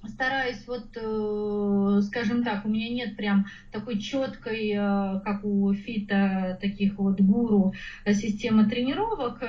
[0.06, 6.58] стараюсь вот, э, скажем так, у меня нет прям такой четкой, э, как у фита,
[6.60, 9.42] таких вот гуру э, системы тренировок.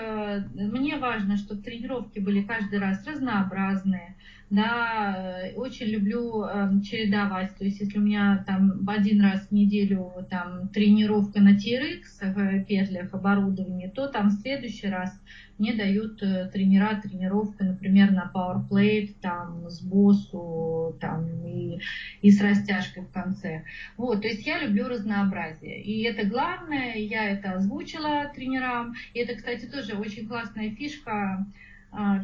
[0.54, 4.16] Мне важно, чтобы тренировки были каждый раз разнообразные,
[4.50, 10.12] да, очень люблю э, чередовать, то есть если у меня там один раз в неделю
[10.30, 15.12] там тренировка на TRX в петлях оборудования, то там в следующий раз
[15.60, 21.80] мне дают э, тренера тренировку, например, на PowerPlate, там, с боссу, там, и,
[22.22, 23.66] и с растяжкой в конце.
[23.98, 25.84] Вот, то есть я люблю разнообразие.
[25.84, 28.96] И это главное, я это озвучила тренерам.
[29.14, 31.46] И это, кстати, тоже очень классная фишка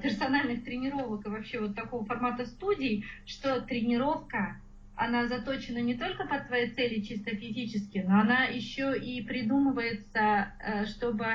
[0.01, 4.59] персональных тренировок и вообще вот такого формата студий, что тренировка
[4.95, 10.85] она заточена не только под твои цели чисто физически, но она еще и придумывается, э,
[10.85, 11.25] чтобы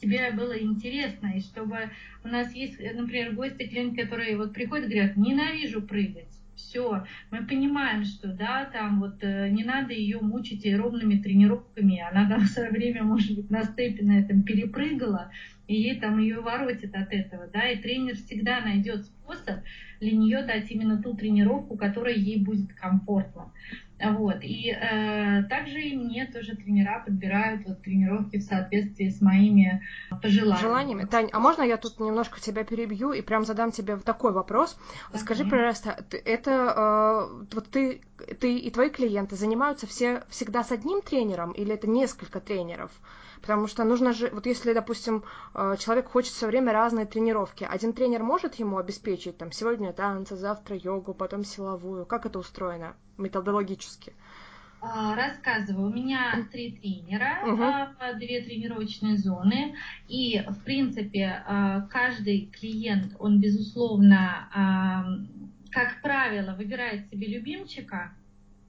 [0.00, 1.90] тебе было интересно, и чтобы
[2.24, 6.28] у нас есть, например, гости, клиенты, которые вот приходят и говорят, ненавижу прыгать.
[6.56, 12.28] Все, мы понимаем, что да, там вот э, не надо ее мучить аэробными тренировками, она
[12.28, 15.30] там в свое время, может быть, на степе на этом перепрыгала,
[15.70, 19.60] и ей там ее воротит от этого, да, и тренер всегда найдет способ
[20.00, 23.52] для нее дать именно ту тренировку, которая ей будет комфортна.
[24.02, 24.38] Вот.
[24.42, 29.80] И э, также и мне тоже тренера подбирают вот, тренировки в соответствии с моими
[30.22, 30.60] пожеланиями.
[30.60, 31.04] Желаниями.
[31.04, 34.76] Тань, а можно я тут немножко тебя перебью и прям задам тебе такой вопрос?
[35.12, 38.00] Да, Скажи, пожалуйста, это э, вот ты,
[38.40, 42.90] ты и твои клиенты занимаются все всегда с одним тренером или это несколько тренеров?
[43.40, 45.24] Потому что нужно же, вот если, допустим,
[45.54, 50.36] э, человек хочет все время разные тренировки, один тренер может ему обеспечить, там, сегодня танцы,
[50.36, 52.04] завтра йогу, потом силовую.
[52.04, 54.12] Как это устроено методологически?
[54.82, 55.88] А, рассказываю.
[55.90, 58.18] У меня три тренера, угу.
[58.18, 59.74] две тренировочные зоны.
[60.08, 65.26] И, в принципе, а, каждый клиент, он, безусловно,
[65.70, 68.12] как правило, выбирает себе любимчика.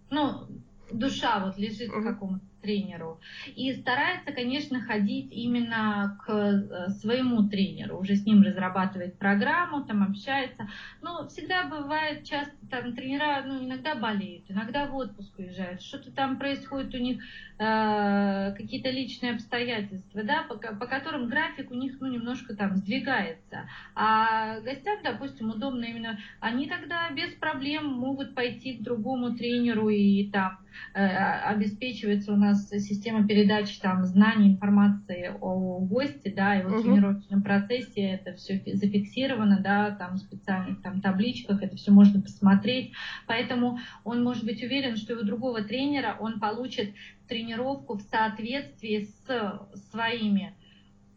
[0.09, 0.47] Ну,
[0.91, 2.03] душа вот лежит угу.
[2.03, 3.19] какому-то тренеру.
[3.55, 10.03] И старается, конечно, ходить именно к э, своему тренеру, уже с ним разрабатывает программу, там
[10.03, 10.67] общается.
[11.01, 16.37] Но всегда бывает часто там тренера, ну, иногда болеют, иногда в отпуск уезжают, что-то там
[16.37, 17.21] происходит у них,
[17.59, 23.69] э, какие-то личные обстоятельства, да, по, по которым график у них, ну, немножко там сдвигается.
[23.95, 30.29] А гостям, допустим, удобно именно, они тогда без проблем могут пойти к другому тренеру и
[30.31, 30.59] там
[30.93, 36.79] э, обеспечивается у нас нас система передачи там знаний, информации о госте, да, и вот
[36.79, 42.21] в тренировочном процессе это все зафиксировано, да, там в специальных там табличках, это все можно
[42.21, 42.93] посмотреть,
[43.27, 46.93] поэтому он может быть уверен, что у другого тренера он получит
[47.27, 50.53] тренировку в соответствии с своими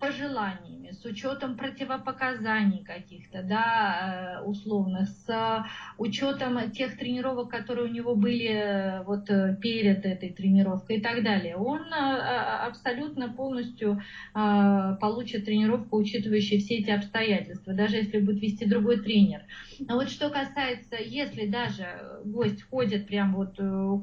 [0.04, 5.64] пожеланиями, с учетом противопоказаний каких-то, да, э, условных, с
[5.98, 11.22] учетом тех тренировок, которые у него были э, вот э, перед этой тренировкой и так
[11.22, 11.56] далее.
[11.56, 14.00] Он абсолютно полностью
[14.32, 19.42] получит тренировку, учитывающую все эти обстоятельства, даже если будет вести другой тренер.
[19.78, 21.86] Но вот что касается, если даже
[22.24, 23.56] гость ходит прям вот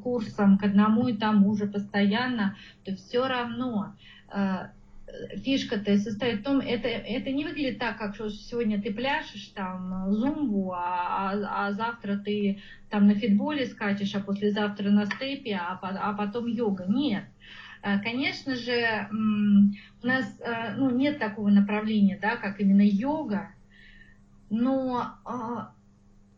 [0.03, 3.95] курсом к одному и тому же постоянно, то все равно
[5.43, 10.11] фишка-то состоит в том, это, это не выглядит так, как что сегодня ты пляшешь там
[10.11, 12.59] зумбу, а, а, а завтра ты
[12.89, 16.85] там на фитболе скачешь, а послезавтра на степе, а, а потом йога.
[16.87, 17.25] Нет.
[17.83, 19.09] Э, конечно же,
[20.03, 23.51] у нас э, ну, нет такого направления, да, как именно йога,
[24.49, 25.73] но а,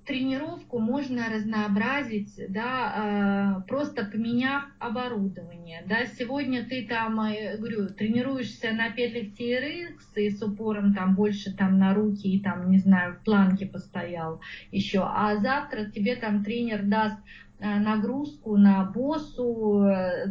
[0.06, 5.84] тренировку можно разнообразить, да, э, просто поменяв оборудование.
[5.88, 11.56] Да, сегодня ты там, э, говорю, тренируешься на петлях TRX и с упором там больше
[11.56, 14.42] там на руки и там, не знаю, в планке постоял
[14.72, 17.18] еще, а завтра тебе там тренер даст
[17.64, 19.88] Э, нагрузку на боссу,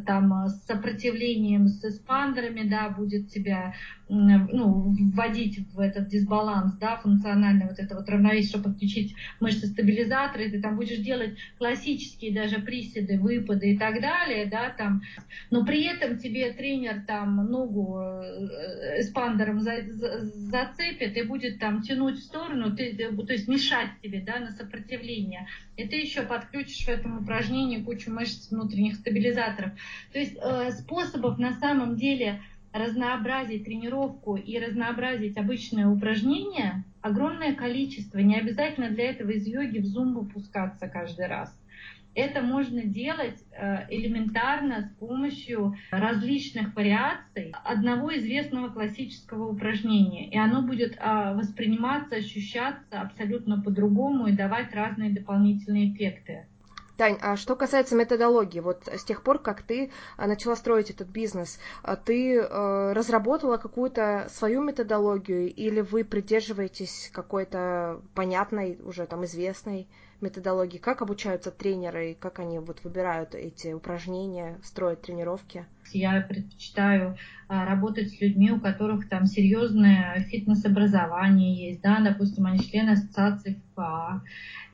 [0.06, 3.72] там с сопротивлением, с эспандерами, да, будет тебя
[4.12, 10.50] ну, вводить в этот дисбаланс, да, функциональный вот это вот равновесие, чтобы подключить мышцы стабилизаторы,
[10.50, 15.02] ты там будешь делать классические даже приседы, выпады и так далее, да, там,
[15.50, 21.80] но при этом тебе тренер там ногу э, эспандером за, за, зацепит и будет там
[21.80, 25.46] тянуть в сторону, ты, то есть мешать тебе, да, на сопротивление,
[25.76, 29.72] и ты еще подключишь в этом упражнении кучу мышц внутренних стабилизаторов.
[30.12, 32.42] То есть э, способов на самом деле
[32.72, 38.18] разнообразить тренировку и разнообразить обычное упражнение огромное количество.
[38.18, 41.54] Не обязательно для этого из йоги в зумбу пускаться каждый раз.
[42.14, 50.28] Это можно делать э, элементарно с помощью различных вариаций одного известного классического упражнения.
[50.28, 56.46] И оно будет а, восприниматься, ощущаться абсолютно по-другому и давать разные дополнительные эффекты.
[56.96, 61.08] Тань, а что касается методологии, вот с тех пор, как ты а, начала строить этот
[61.08, 69.24] бизнес, а, ты э, разработала какую-то свою методологию или вы придерживаетесь какой-то понятной, уже там
[69.24, 69.88] известной
[70.20, 70.78] методологии?
[70.78, 75.66] Как обучаются тренеры, как они вот выбирают эти упражнения, строят тренировки?
[75.98, 77.16] Я предпочитаю
[77.48, 84.22] работать с людьми, у которых там серьезное фитнес-образование есть, да, допустим, они члены ассоциации ФКА,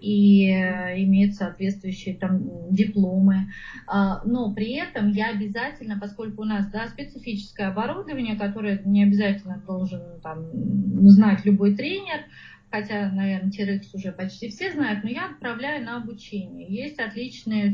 [0.00, 3.48] и э, имеют соответствующие там дипломы.
[3.86, 9.62] А, но при этом я обязательно, поскольку у нас да, специфическое оборудование, которое не обязательно
[9.66, 10.46] должен там,
[11.08, 12.24] знать любой тренер,
[12.70, 16.66] хотя, наверное, TRX уже почти все знают, но я отправляю на обучение.
[16.68, 17.70] Есть отличные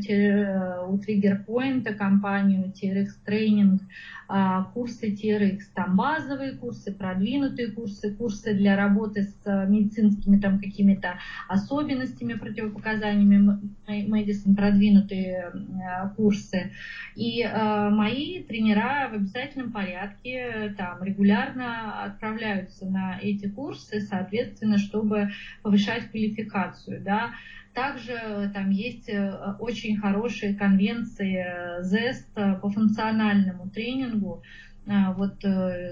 [0.87, 4.24] у Triggerpoint компанию TRX а,
[4.73, 12.33] курсы TRX, там базовые курсы, продвинутые курсы, курсы для работы с медицинскими там какими-то особенностями,
[12.33, 15.51] противопоказаниями медицин, продвинутые
[15.87, 16.71] а, курсы.
[17.15, 25.29] И э, мои тренера в обязательном порядке там регулярно отправляются на эти курсы, соответственно, чтобы
[25.61, 27.31] повышать квалификацию, да.
[27.75, 34.41] Также там есть э, очень хорошие конвенции э, по функциональному тренингу.
[34.87, 35.43] Э, вот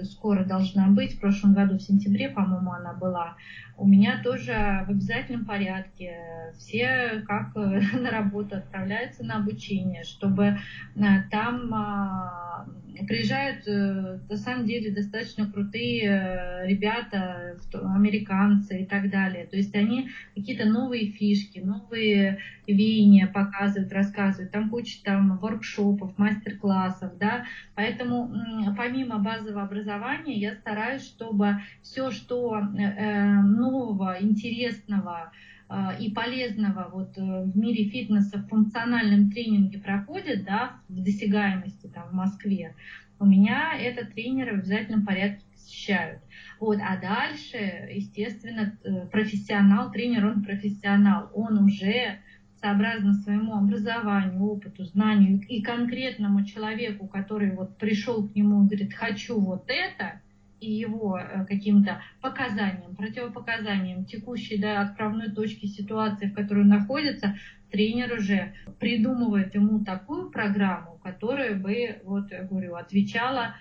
[0.03, 3.35] скоро должна быть, в прошлом году в сентябре, по-моему, она была
[3.77, 6.53] у меня тоже в обязательном порядке.
[6.57, 10.57] Все как на работу отправляются на обучение, чтобы
[10.95, 12.65] э, там а,
[13.07, 19.45] приезжают э, на самом деле достаточно крутые э, ребята, американцы и так далее.
[19.45, 24.51] То есть они какие-то новые фишки, новые веяния показывают, рассказывают.
[24.51, 27.45] Там куча там воркшопов, мастер-классов, да.
[27.75, 28.33] Поэтому
[28.77, 35.52] помимо базового образования я стараюсь, чтобы все, что нового, интересного э,
[35.99, 42.09] и полезного вот э, в мире фитнеса в функциональном тренинге проходит, да, в досягаемости там
[42.09, 42.75] в Москве,
[43.19, 46.21] у меня это тренеры в обязательном порядке посещают.
[46.59, 47.57] Вот, а дальше,
[47.91, 52.19] естественно, э, профессионал, тренер, он профессионал, он уже
[52.63, 58.93] сообразно своему образованию, опыту, знанию и конкретному человеку, который вот пришел к нему и говорит,
[58.93, 60.21] хочу вот это,
[60.63, 67.35] и его э, каким-то показаниям, противопоказаниям текущей да, отправной точки ситуации, в которой он находится,
[67.71, 73.55] тренер уже придумывает ему такую программу, которая бы, вот я говорю, отвечала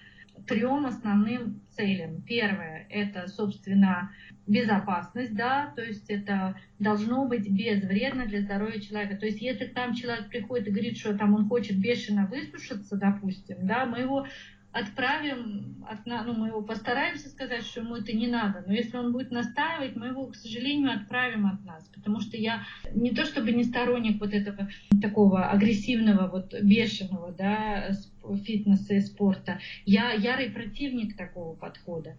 [0.47, 2.23] трем основным целям.
[2.23, 4.11] Первое– это, собственно,
[4.47, 9.17] безопасность, да, то есть это должно быть безвредно для здоровья человека.
[9.17, 12.97] То есть если к нам человек приходит и говорит, что там он хочет бешено высушиться,
[12.97, 14.27] допустим, да, мы его
[14.73, 19.12] отправим, от, ну, мы его постараемся сказать, что ему это не надо, но если он
[19.12, 22.64] будет настаивать, мы его, к сожалению, отправим от нас, потому что я
[22.95, 24.68] не то чтобы не сторонник вот этого
[25.01, 27.93] такого агрессивного, вот бешеного, да,
[28.45, 32.16] фитнеса и спорта, я ярый противник такого подхода.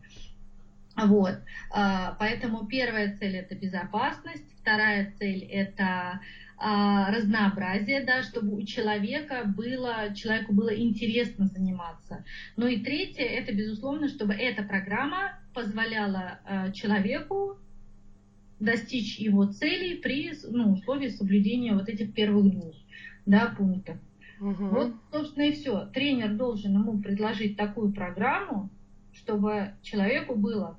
[0.96, 1.40] Вот,
[1.72, 6.20] а, поэтому первая цель это безопасность, вторая цель это
[6.58, 12.24] разнообразие, да, чтобы у человека было, человеку было интересно заниматься.
[12.56, 17.58] Ну и третье, это безусловно, чтобы эта программа позволяла а, человеку
[18.60, 22.76] достичь его целей при ну, условии соблюдения вот этих первых двух
[23.26, 23.98] да, пунктов.
[24.40, 24.66] Угу.
[24.68, 25.86] Вот, собственно, и все.
[25.94, 28.70] Тренер должен ему предложить такую программу,
[29.14, 30.78] чтобы человеку было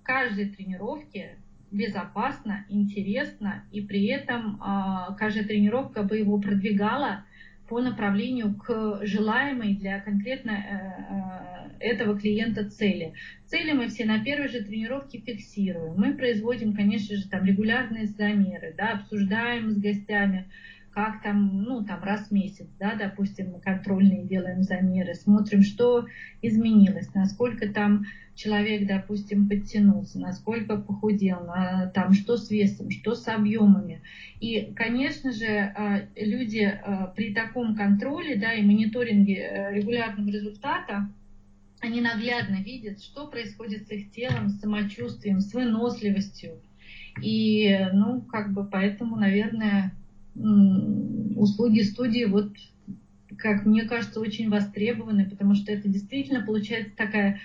[0.00, 1.39] в каждой тренировке
[1.70, 7.24] безопасно, интересно, и при этом э, каждая тренировка бы его продвигала
[7.68, 13.14] по направлению к желаемой для конкретно э, э, этого клиента цели.
[13.46, 15.94] Цели мы все на первой же тренировке фиксируем.
[15.96, 20.50] Мы производим, конечно же, там регулярные замеры, да, обсуждаем с гостями,
[20.92, 26.06] как там, ну, там раз в месяц, да, допустим, мы контрольные делаем замеры, смотрим, что
[26.42, 28.04] изменилось, насколько там
[28.40, 34.00] человек, допустим, подтянулся, насколько похудел, на, там, что с весом, что с объемами.
[34.40, 41.10] И, конечно же, а, люди а, при таком контроле, да, и мониторинге э, регулярного результата,
[41.80, 46.52] они наглядно видят, что происходит с их телом, с самочувствием, с выносливостью.
[47.22, 49.92] И, ну, как бы поэтому, наверное,
[50.34, 52.52] услуги студии вот
[53.36, 57.40] как мне кажется, очень востребованы, потому что это действительно получается такая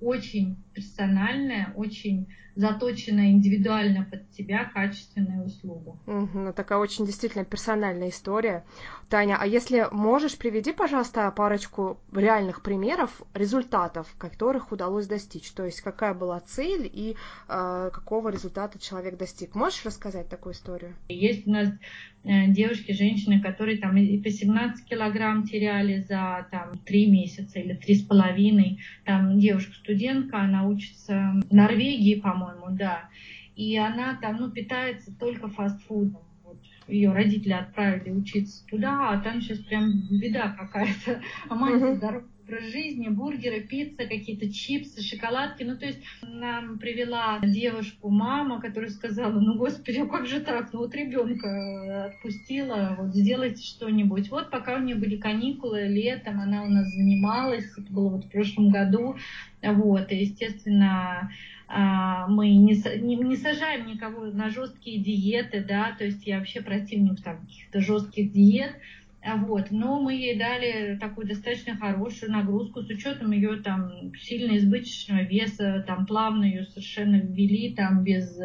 [0.00, 5.96] очень персональная, очень заточенная индивидуально под тебя качественная услуга.
[6.06, 8.64] Угу, такая очень действительно персональная история.
[9.08, 15.50] Таня, а если можешь, приведи, пожалуйста, парочку реальных примеров результатов, которых удалось достичь.
[15.52, 17.14] То есть какая была цель и
[17.48, 19.54] э, какого результата человек достиг.
[19.54, 20.94] Можешь рассказать такую историю?
[21.08, 21.68] Есть у нас
[22.24, 27.74] э, девушки, женщины, которые там и по 17 килограмм теряли за там три месяца или
[27.74, 28.80] три с половиной.
[29.04, 33.08] Там девушка-студентка, она учится в Норвегии, по-моему, да.
[33.56, 36.22] И она там, ну, питается только фастфудом.
[36.86, 42.64] Ее родители отправили учиться туда, а там сейчас прям беда какая-то, а мать здоровая образ
[42.72, 45.64] жизни, бургеры, пицца, какие-то чипсы, шоколадки.
[45.64, 50.72] Ну, то есть нам привела девушку мама, которая сказала, ну, господи, а как же так?
[50.72, 54.30] Ну, вот ребенка отпустила, вот сделайте что-нибудь.
[54.30, 58.30] Вот пока у нее были каникулы, летом она у нас занималась, это было вот в
[58.30, 59.16] прошлом году,
[59.62, 61.30] вот, и, естественно,
[61.70, 66.62] а, мы не, не, не сажаем никого на жесткие диеты, да, то есть я вообще
[66.62, 68.72] противник там каких-то жестких диет,
[69.24, 75.22] вот, но мы ей дали такую достаточно хорошую нагрузку с учетом ее там сильно избыточного
[75.22, 78.38] веса, там плавно ее совершенно ввели, там без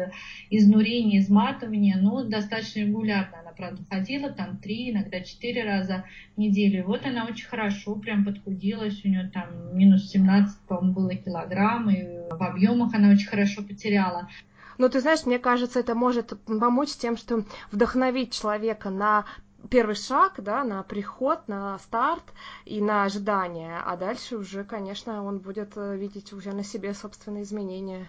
[0.50, 6.04] изнурения, изматывания, но достаточно регулярно она, правда, ходила там три, иногда четыре раза
[6.34, 6.84] в неделю.
[6.86, 12.02] Вот она очень хорошо прям подхудилась, у нее там минус 17, по-моему, было килограмм, и
[12.30, 14.28] в объемах она очень хорошо потеряла.
[14.76, 19.24] Но ты знаешь, мне кажется, это может помочь тем, что вдохновить человека на
[19.70, 22.24] первый шаг, да, на приход, на старт
[22.64, 27.44] и на ожидание, а дальше уже, конечно, он будет э, видеть уже на себе собственные
[27.44, 28.08] изменения.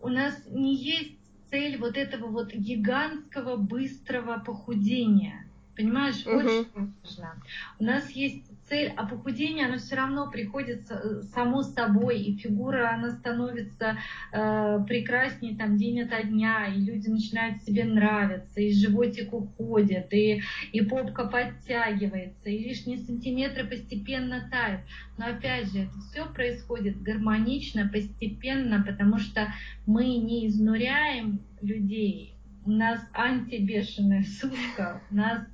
[0.00, 1.18] У нас не есть
[1.50, 5.46] цель вот этого вот гигантского быстрого похудения.
[5.76, 6.36] Понимаешь, угу.
[6.36, 6.66] очень
[7.02, 7.42] важно.
[7.78, 12.90] У нас есть цель, а похудение, оно все равно приходит э, само собой, и фигура,
[12.90, 13.98] она становится
[14.32, 20.42] э, прекраснее там день ото дня, и люди начинают себе нравиться, и животик уходит, и,
[20.72, 24.80] и попка подтягивается, и лишние сантиметры постепенно тают.
[25.18, 29.52] Но опять же, это все происходит гармонично, постепенно, потому что
[29.86, 32.36] мы не изнуряем людей,
[32.66, 35.46] у нас антибешеная сушка, у нас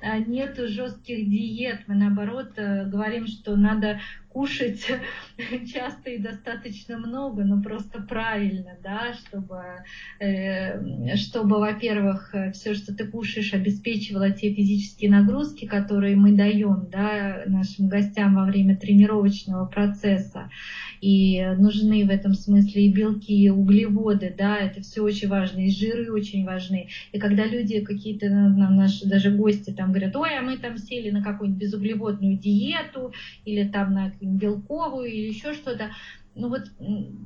[0.00, 1.80] а, нету жестких диет.
[1.86, 4.86] Мы наоборот э, говорим, что надо кушать
[5.72, 9.62] часто и достаточно много, но просто правильно, да, чтобы,
[10.20, 17.42] э, чтобы во-первых, все, что ты кушаешь, обеспечивало те физические нагрузки, которые мы даем, да,
[17.46, 20.50] нашим гостям во время тренировочного процесса.
[21.00, 25.70] И нужны в этом смысле и белки, и углеводы, да, это все очень важно, и
[25.70, 26.88] жиры очень важны.
[27.12, 31.10] И когда люди какие-то, нам наши даже гости там говорят, ой, а мы там сели
[31.10, 33.12] на какую-нибудь безуглеводную диету,
[33.44, 35.90] или там на белковую или еще что-то.
[36.34, 36.70] Ну вот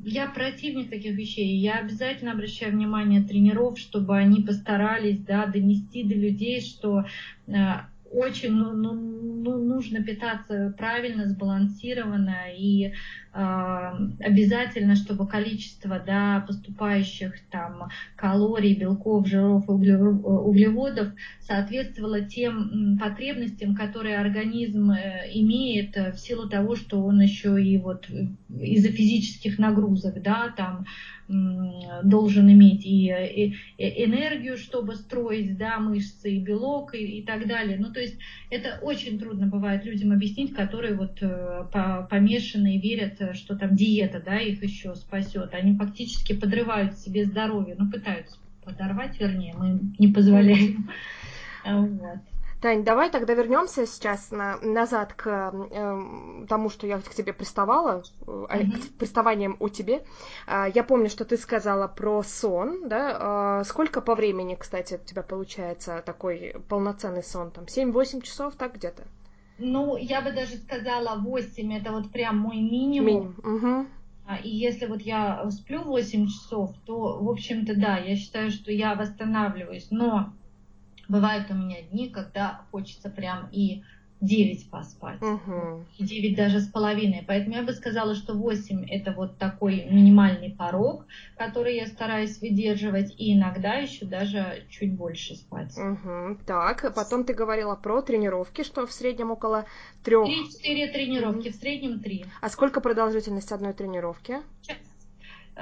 [0.05, 1.59] я противник таких вещей.
[1.59, 7.05] Я обязательно обращаю внимание тренеров, чтобы они постарались да, донести до людей, что
[7.47, 7.53] э,
[8.13, 8.93] очень ну, ну,
[9.43, 12.93] ну, нужно питаться правильно, сбалансированно и э,
[14.21, 21.09] обязательно, чтобы количество да, поступающих там калорий, белков, жиров углеводов
[21.41, 28.09] соответствовало тем потребностям, которые организм э, имеет в силу того, что он еще и вот
[28.49, 30.85] из-за физических нагрузок, да, там
[31.29, 37.79] должен иметь и, энергию, чтобы строить да, мышцы, и белок, и, и так далее.
[37.79, 38.19] Ну, то есть
[38.51, 43.77] это очень трудно бывает людям объяснить, которые вот э, по, помешаны и верят, что там
[43.77, 45.55] диета да, их еще спасет.
[45.55, 50.91] Они фактически подрывают себе здоровье, ну, пытаются подорвать, вернее, мы не позволяем.
[51.65, 52.21] Вот.
[52.63, 58.05] Тань, давай тогда вернемся сейчас на, назад к э, тому, что я к тебе приставала,
[58.21, 58.95] mm-hmm.
[58.95, 60.05] к приставаниям о тебе.
[60.47, 63.63] Э, я помню, что ты сказала про сон, да?
[63.63, 67.51] Э, сколько по времени, кстати, у тебя получается такой полноценный сон?
[67.51, 69.03] Там 7-8 часов, так где-то?
[69.59, 73.35] Ну, я бы даже сказала 8, это вот прям мой минимум.
[73.43, 73.87] Минимум, угу.
[74.45, 78.95] И если вот я сплю 8 часов, то, в общем-то, да, я считаю, что я
[78.95, 79.89] восстанавливаюсь.
[79.91, 80.33] Но
[81.09, 83.83] Бывают у меня дни, когда хочется прям и
[84.23, 85.85] 9 поспать, угу.
[85.99, 87.25] и 9 даже с половиной.
[87.27, 93.13] Поэтому я бы сказала, что 8 это вот такой минимальный порог, который я стараюсь выдерживать,
[93.19, 95.77] и иногда еще даже чуть больше спать.
[95.77, 96.39] Угу.
[96.47, 99.67] Так, потом ты говорила про тренировки, что в среднем около
[100.05, 100.29] трех.
[100.29, 101.57] 3-4 тренировки, угу.
[101.57, 102.25] в среднем 3.
[102.41, 104.39] А сколько продолжительность одной тренировки?
[104.63, 104.77] Час.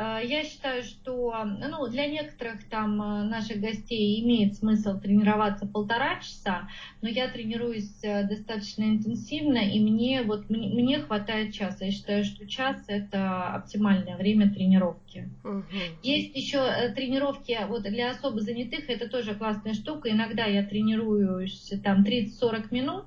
[0.01, 6.21] Э, я считаю, что ну, для некоторых там э, наших гостей имеет смысл тренироваться полтора
[6.21, 6.69] часа,
[7.03, 11.85] но я тренируюсь э, достаточно интенсивно, и мне, вот, мне, мне хватает часа.
[11.85, 15.29] Я считаю, что час это оптимальное время тренировки.
[15.45, 15.65] Угу.
[16.03, 20.11] Есть еще тренировки вот, для особо занятых, это тоже классная штука.
[20.11, 23.05] Иногда я тренируюсь там 30-40 минут,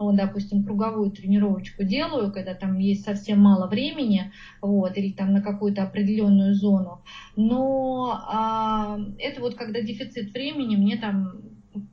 [0.00, 4.32] вот, допустим, круговую тренировочку делаю, когда там есть совсем мало времени,
[4.62, 7.02] вот, или там на какую-то определенную зону.
[7.36, 11.42] Но а, это вот когда дефицит времени, мне там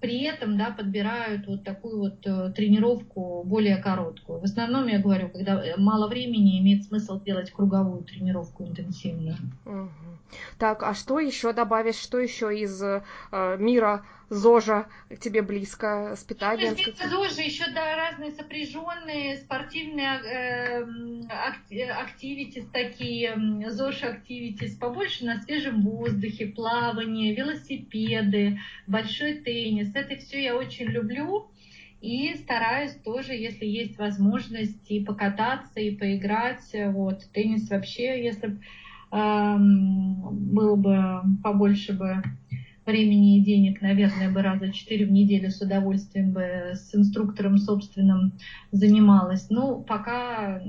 [0.02, 4.40] при этом да, подбирают вот такую вот э, тренировку более короткую.
[4.40, 9.38] В основном, я говорю, когда мало времени, имеет смысл делать круговую тренировку интенсивную.
[10.58, 13.02] Так, а что еще добавишь, что еще из э,
[13.60, 14.88] мира ЗОЖа
[15.20, 16.76] тебе близко с питанием?
[16.76, 20.84] Ну, ЗОЖа еще да, разные сопряженные спортивные э,
[21.30, 23.36] активитис такие,
[23.70, 29.94] ЗОЖ активитис побольше на свежем воздухе, плавание, велосипеды, большой теннис.
[29.96, 31.50] Это все я очень люблю.
[32.02, 36.70] И стараюсь тоже, если есть возможность, и покататься, и поиграть.
[36.74, 37.24] Вот.
[37.34, 38.60] Теннис вообще, если
[39.12, 42.22] э, было бы побольше бы
[42.88, 48.34] времени и денег, наверное, бы раза четыре в неделю с удовольствием бы с инструктором собственным
[48.72, 49.50] занималась.
[49.50, 50.62] Ну, пока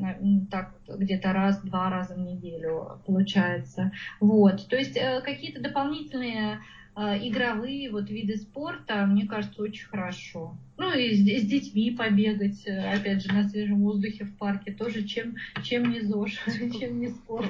[0.51, 3.93] так где-то раз-два раза в неделю получается.
[4.21, 4.69] Вот.
[4.69, 6.61] То есть э, какие-то дополнительные
[6.99, 10.57] игровые вот виды спорта, мне кажется, очень хорошо.
[10.79, 15.03] Ну и с, с детьми побегать, э, опять же, на свежем воздухе в парке, тоже
[15.03, 15.35] чем,
[15.65, 16.39] чем не ЗОЖ,
[16.79, 17.49] чем не спорт.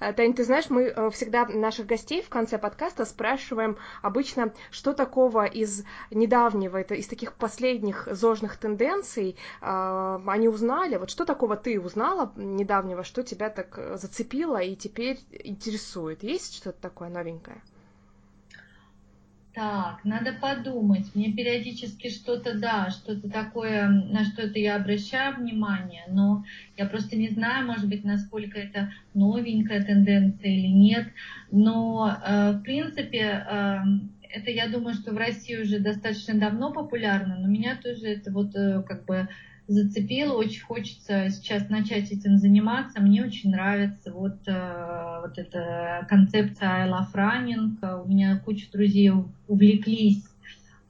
[0.00, 4.94] А, Тань, ты знаешь, мы э, всегда наших гостей в конце подкаста спрашиваем обычно, что
[4.94, 11.56] такого из недавнего, это из таких последних ЗОЖных тенденций а, они узнали, вот что такого
[11.56, 16.22] ты узнала недавнего, что тебя так э, зацепило и теперь интересует?
[16.22, 17.60] Есть что-то такое новенькое?
[19.54, 21.14] Так, надо подумать.
[21.14, 26.44] Мне периодически что-то, да, что-то такое, на что-то я обращаю внимание, но
[26.76, 31.06] я просто не знаю, может быть, насколько это новенькая тенденция или нет.
[31.52, 33.78] Но, э, в принципе, э,
[34.28, 38.56] это, я думаю, что в России уже достаточно давно популярно, но меня тоже это вот
[38.56, 39.28] э, как бы
[39.66, 43.00] зацепило, очень хочется сейчас начать этим заниматься.
[43.00, 48.02] Мне очень нравится вот, э, вот эта концепция I love running.
[48.02, 49.12] У меня куча друзей
[49.48, 50.24] увлеклись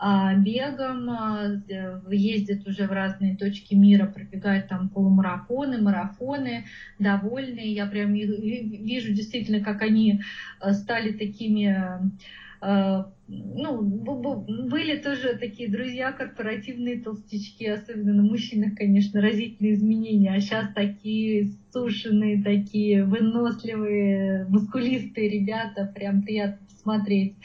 [0.06, 1.62] а, бегом, а,
[2.10, 6.66] ездят уже в разные точки мира, пробегают там полумарафоны, марафоны,
[6.98, 7.72] довольные.
[7.72, 10.20] Я прям вижу действительно, как они
[10.60, 12.12] э, стали такими
[12.60, 20.40] э, ну, были тоже такие друзья, корпоративные толстячки, особенно на мужчинах, конечно, разительные изменения, а
[20.40, 27.36] сейчас такие сушеные, такие выносливые, мускулистые ребята, прям приятно посмотреть.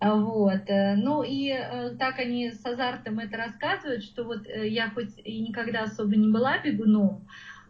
[0.00, 0.62] Вот.
[0.68, 5.40] Ну и э, так они с азартом это рассказывают, что вот э, я хоть и
[5.40, 7.26] никогда особо не была бегуном,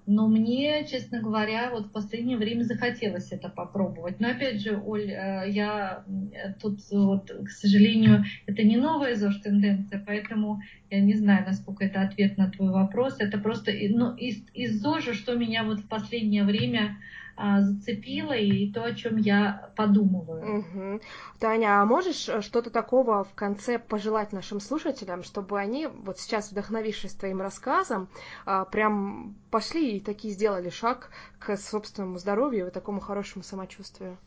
[0.06, 4.20] но мне, честно говоря, вот в последнее время захотелось это попробовать.
[4.20, 10.02] Но опять же, Оль, э, я э, тут вот, к сожалению, это не новая ЗОЖ-тенденция,
[10.06, 13.16] поэтому я не знаю, насколько это ответ на твой вопрос.
[13.18, 16.96] Это просто ну, из, из ЗОЖа, что меня вот в последнее время
[17.36, 20.60] зацепило и то, о чем я подумываю.
[20.60, 21.00] Угу.
[21.38, 26.50] Таня, а можешь э, что-то такого в конце пожелать нашим слушателям, чтобы они вот сейчас,
[26.50, 28.08] вдохновившись твоим рассказом,
[28.46, 34.18] а, прям пошли и такие сделали шаг к собственному здоровью и такому хорошему самочувствию?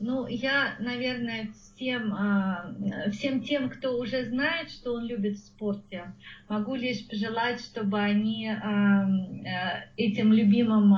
[0.00, 2.72] Ну, я, наверное, всем, а,
[3.10, 6.12] всем тем, кто уже знает, что он любит в спорте,
[6.48, 10.94] могу лишь пожелать, чтобы они а, а, этим любимым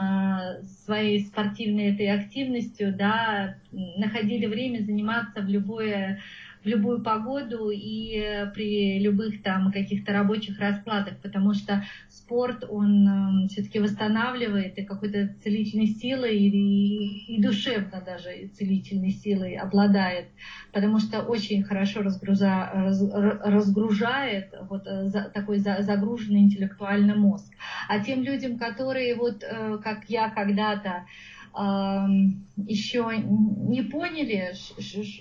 [0.84, 6.20] своей спортивной этой активностью, да, находили время заниматься в любое
[6.62, 13.48] в любую погоду и при любых там каких-то рабочих раскладах, потому что спорт, он э,
[13.48, 20.26] все-таки восстанавливает и какой-то целительной силой и, и душевно даже целительной силой обладает,
[20.72, 27.52] потому что очень хорошо разгруза, раз, разгружает вот э, за, такой за, загруженный интеллектуальный мозг.
[27.88, 31.06] А тем людям, которые вот э, как я когда-то
[31.52, 34.52] еще не поняли,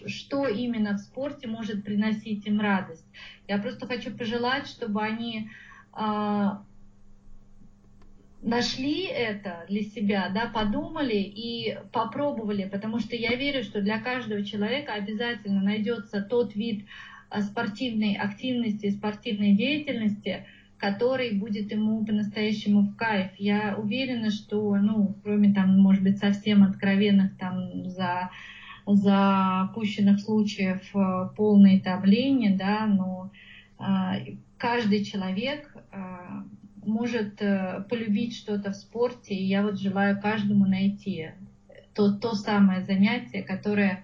[0.07, 3.05] что именно в спорте может приносить им радость.
[3.47, 5.49] Я просто хочу пожелать, чтобы они
[5.91, 6.63] а,
[8.41, 14.43] нашли это для себя, да, подумали и попробовали, потому что я верю, что для каждого
[14.45, 16.85] человека обязательно найдется тот вид
[17.29, 20.45] а, спортивной активности, спортивной деятельности,
[20.79, 23.31] который будет ему по-настоящему в кайф.
[23.37, 28.29] Я уверена, что, ну, кроме там, может быть, совсем откровенных там за
[28.95, 33.29] запущенных случаев э, полное давление, да, но
[33.77, 35.97] э, каждый человек э,
[36.85, 37.35] может
[37.89, 41.31] полюбить что-то в спорте, и я вот желаю каждому найти
[41.93, 44.03] то, то самое занятие, которое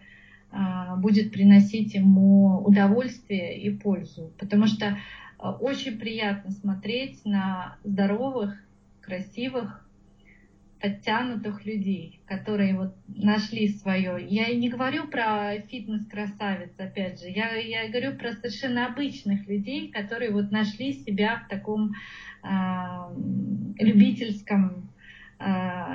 [0.98, 4.32] будет приносить ему удовольствие и пользу.
[4.38, 4.98] Потому что
[5.40, 8.56] очень приятно смотреть на здоровых,
[9.02, 9.86] красивых,
[10.82, 14.26] подтянутых людей, которые вот нашли свое.
[14.28, 20.32] Я не говорю про фитнес-красавиц, опять же, я, я говорю про совершенно обычных людей, которые
[20.32, 21.94] вот нашли себя в таком
[23.80, 24.90] любительском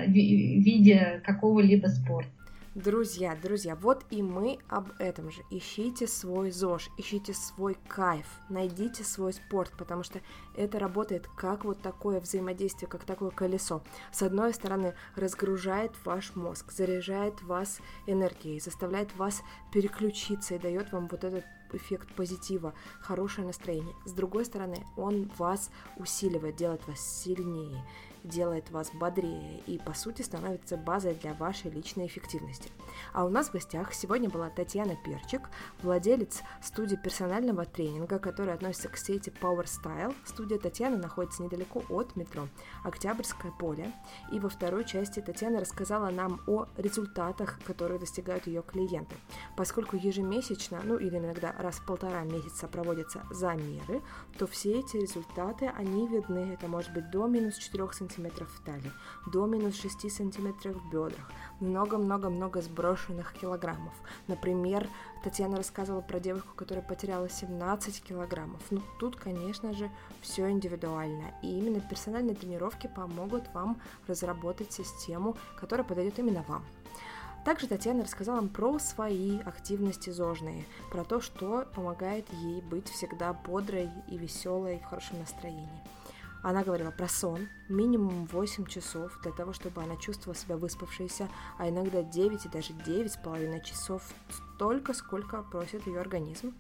[0.07, 2.40] виде какого-либо спорта.
[2.77, 5.43] Друзья, друзья, вот и мы об этом же.
[5.51, 10.21] Ищите свой ЗОЖ, ищите свой кайф, найдите свой спорт, потому что
[10.55, 13.83] это работает как вот такое взаимодействие, как такое колесо.
[14.13, 19.43] С одной стороны, разгружает ваш мозг, заряжает вас энергией, заставляет вас
[19.73, 23.97] переключиться и дает вам вот этот эффект позитива, хорошее настроение.
[24.05, 27.85] С другой стороны, он вас усиливает, делает вас сильнее
[28.25, 32.71] делает вас бодрее и, по сути, становится базой для вашей личной эффективности.
[33.13, 35.49] А у нас в гостях сегодня была Татьяна Перчик,
[35.83, 40.15] владелец студии персонального тренинга, которая относится к сети Power Style.
[40.25, 42.49] Студия Татьяны находится недалеко от метро
[42.85, 43.93] Октябрьское поле.
[44.33, 49.17] И во второй части Татьяна рассказала нам о результатах, которые достигают ее клиенты.
[49.57, 54.03] Поскольку ежемесячно, ну или иногда раз в полтора месяца проводятся замеры,
[54.39, 56.53] то все эти результаты, они видны.
[56.53, 58.93] Это может быть до минус 4 см сантиметров в талии,
[59.27, 61.31] до минус 6 сантиметров в бедрах,
[61.61, 63.95] много-много-много сброшенных килограммов.
[64.27, 64.89] Например,
[65.23, 68.61] Татьяна рассказывала про девушку, которая потеряла 17 килограммов.
[68.71, 69.91] Ну, тут, конечно же,
[70.21, 71.35] все индивидуально.
[71.43, 76.65] И именно персональные тренировки помогут вам разработать систему, которая подойдет именно вам.
[77.45, 83.89] Также Татьяна рассказала про свои активности зожные, про то, что помогает ей быть всегда бодрой
[84.09, 85.83] и веселой, в хорошем настроении.
[86.43, 91.29] Она говорила про сон, минимум 8 часов для того, чтобы она чувствовала себя выспавшейся,
[91.59, 96.55] а иногда 9 и даже 9,5 часов, столько, сколько просит ее организм.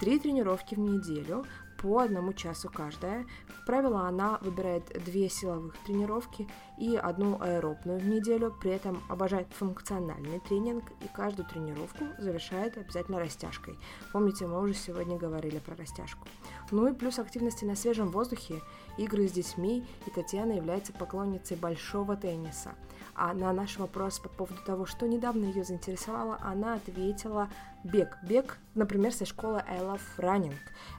[0.00, 1.44] Три тренировки в неделю
[1.84, 3.26] по одному часу каждая.
[3.46, 9.48] Как правило, она выбирает две силовых тренировки и одну аэробную в неделю, при этом обожает
[9.52, 13.78] функциональный тренинг и каждую тренировку завершает обязательно растяжкой.
[14.12, 16.26] Помните, мы уже сегодня говорили про растяжку.
[16.70, 18.62] Ну и плюс активности на свежем воздухе,
[18.96, 22.72] игры с детьми, и Татьяна является поклонницей большого тенниса.
[23.14, 27.50] А на наш вопрос по поводу того, что недавно ее заинтересовало, она ответила
[27.84, 28.16] бег.
[28.22, 30.54] Бег, например, со школы I Love Running.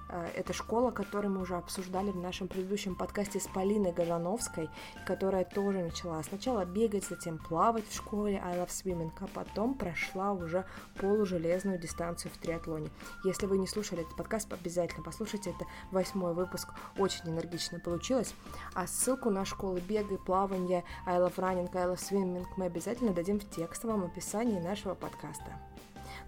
[0.10, 4.70] Э, это школа, которую мы уже обсуждали в нашем предыдущем подкасте с Полиной Гажановской,
[5.06, 10.32] которая тоже начала сначала бегать, затем плавать в школе I Love Swimming, а потом прошла
[10.32, 10.66] уже
[11.00, 12.90] полужелезную дистанцию в триатлоне.
[13.24, 15.52] Если вы не слушали этот подкаст, обязательно послушайте.
[15.52, 18.34] Это восьмой выпуск, очень энергично получилось.
[18.74, 23.12] А ссылку на школу бега и плавания I Love Running, I Love Swimming мы обязательно
[23.12, 25.60] дадим в текстовом описании нашего подкаста.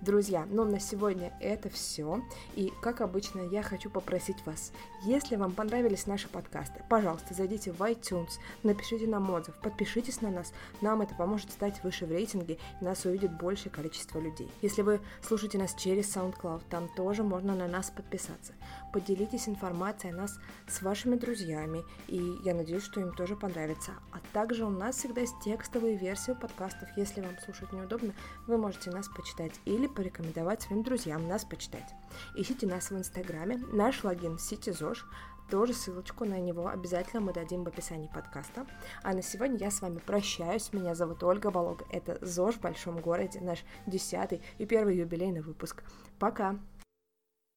[0.01, 2.21] Друзья, ну на сегодня это все.
[2.55, 4.71] И, как обычно, я хочу попросить вас,
[5.03, 8.29] если вам понравились наши подкасты, пожалуйста, зайдите в iTunes,
[8.61, 10.53] напишите нам отзыв, подпишитесь на нас.
[10.81, 14.51] Нам это поможет стать выше в рейтинге, и нас увидит большее количество людей.
[14.61, 18.53] Если вы слушаете нас через SoundCloud, там тоже можно на нас подписаться.
[18.97, 23.91] Поделитесь информацией о нас с вашими друзьями, и я надеюсь, что им тоже понравится.
[24.11, 26.89] А также у нас всегда есть текстовые версии подкастов.
[26.97, 28.15] Если вам слушать неудобно,
[28.47, 31.93] вы можете нас почитать или порекомендовать своим друзьям нас почитать.
[32.35, 35.03] Ищите нас в Инстаграме, наш логин CityZosh,
[35.51, 38.65] тоже ссылочку на него обязательно мы дадим в описании подкаста.
[39.03, 40.73] А на сегодня я с вами прощаюсь.
[40.73, 41.85] Меня зовут Ольга Болога.
[41.91, 45.83] Это ЗОЖ в большом городе, наш десятый и первый юбилейный выпуск.
[46.17, 46.55] Пока!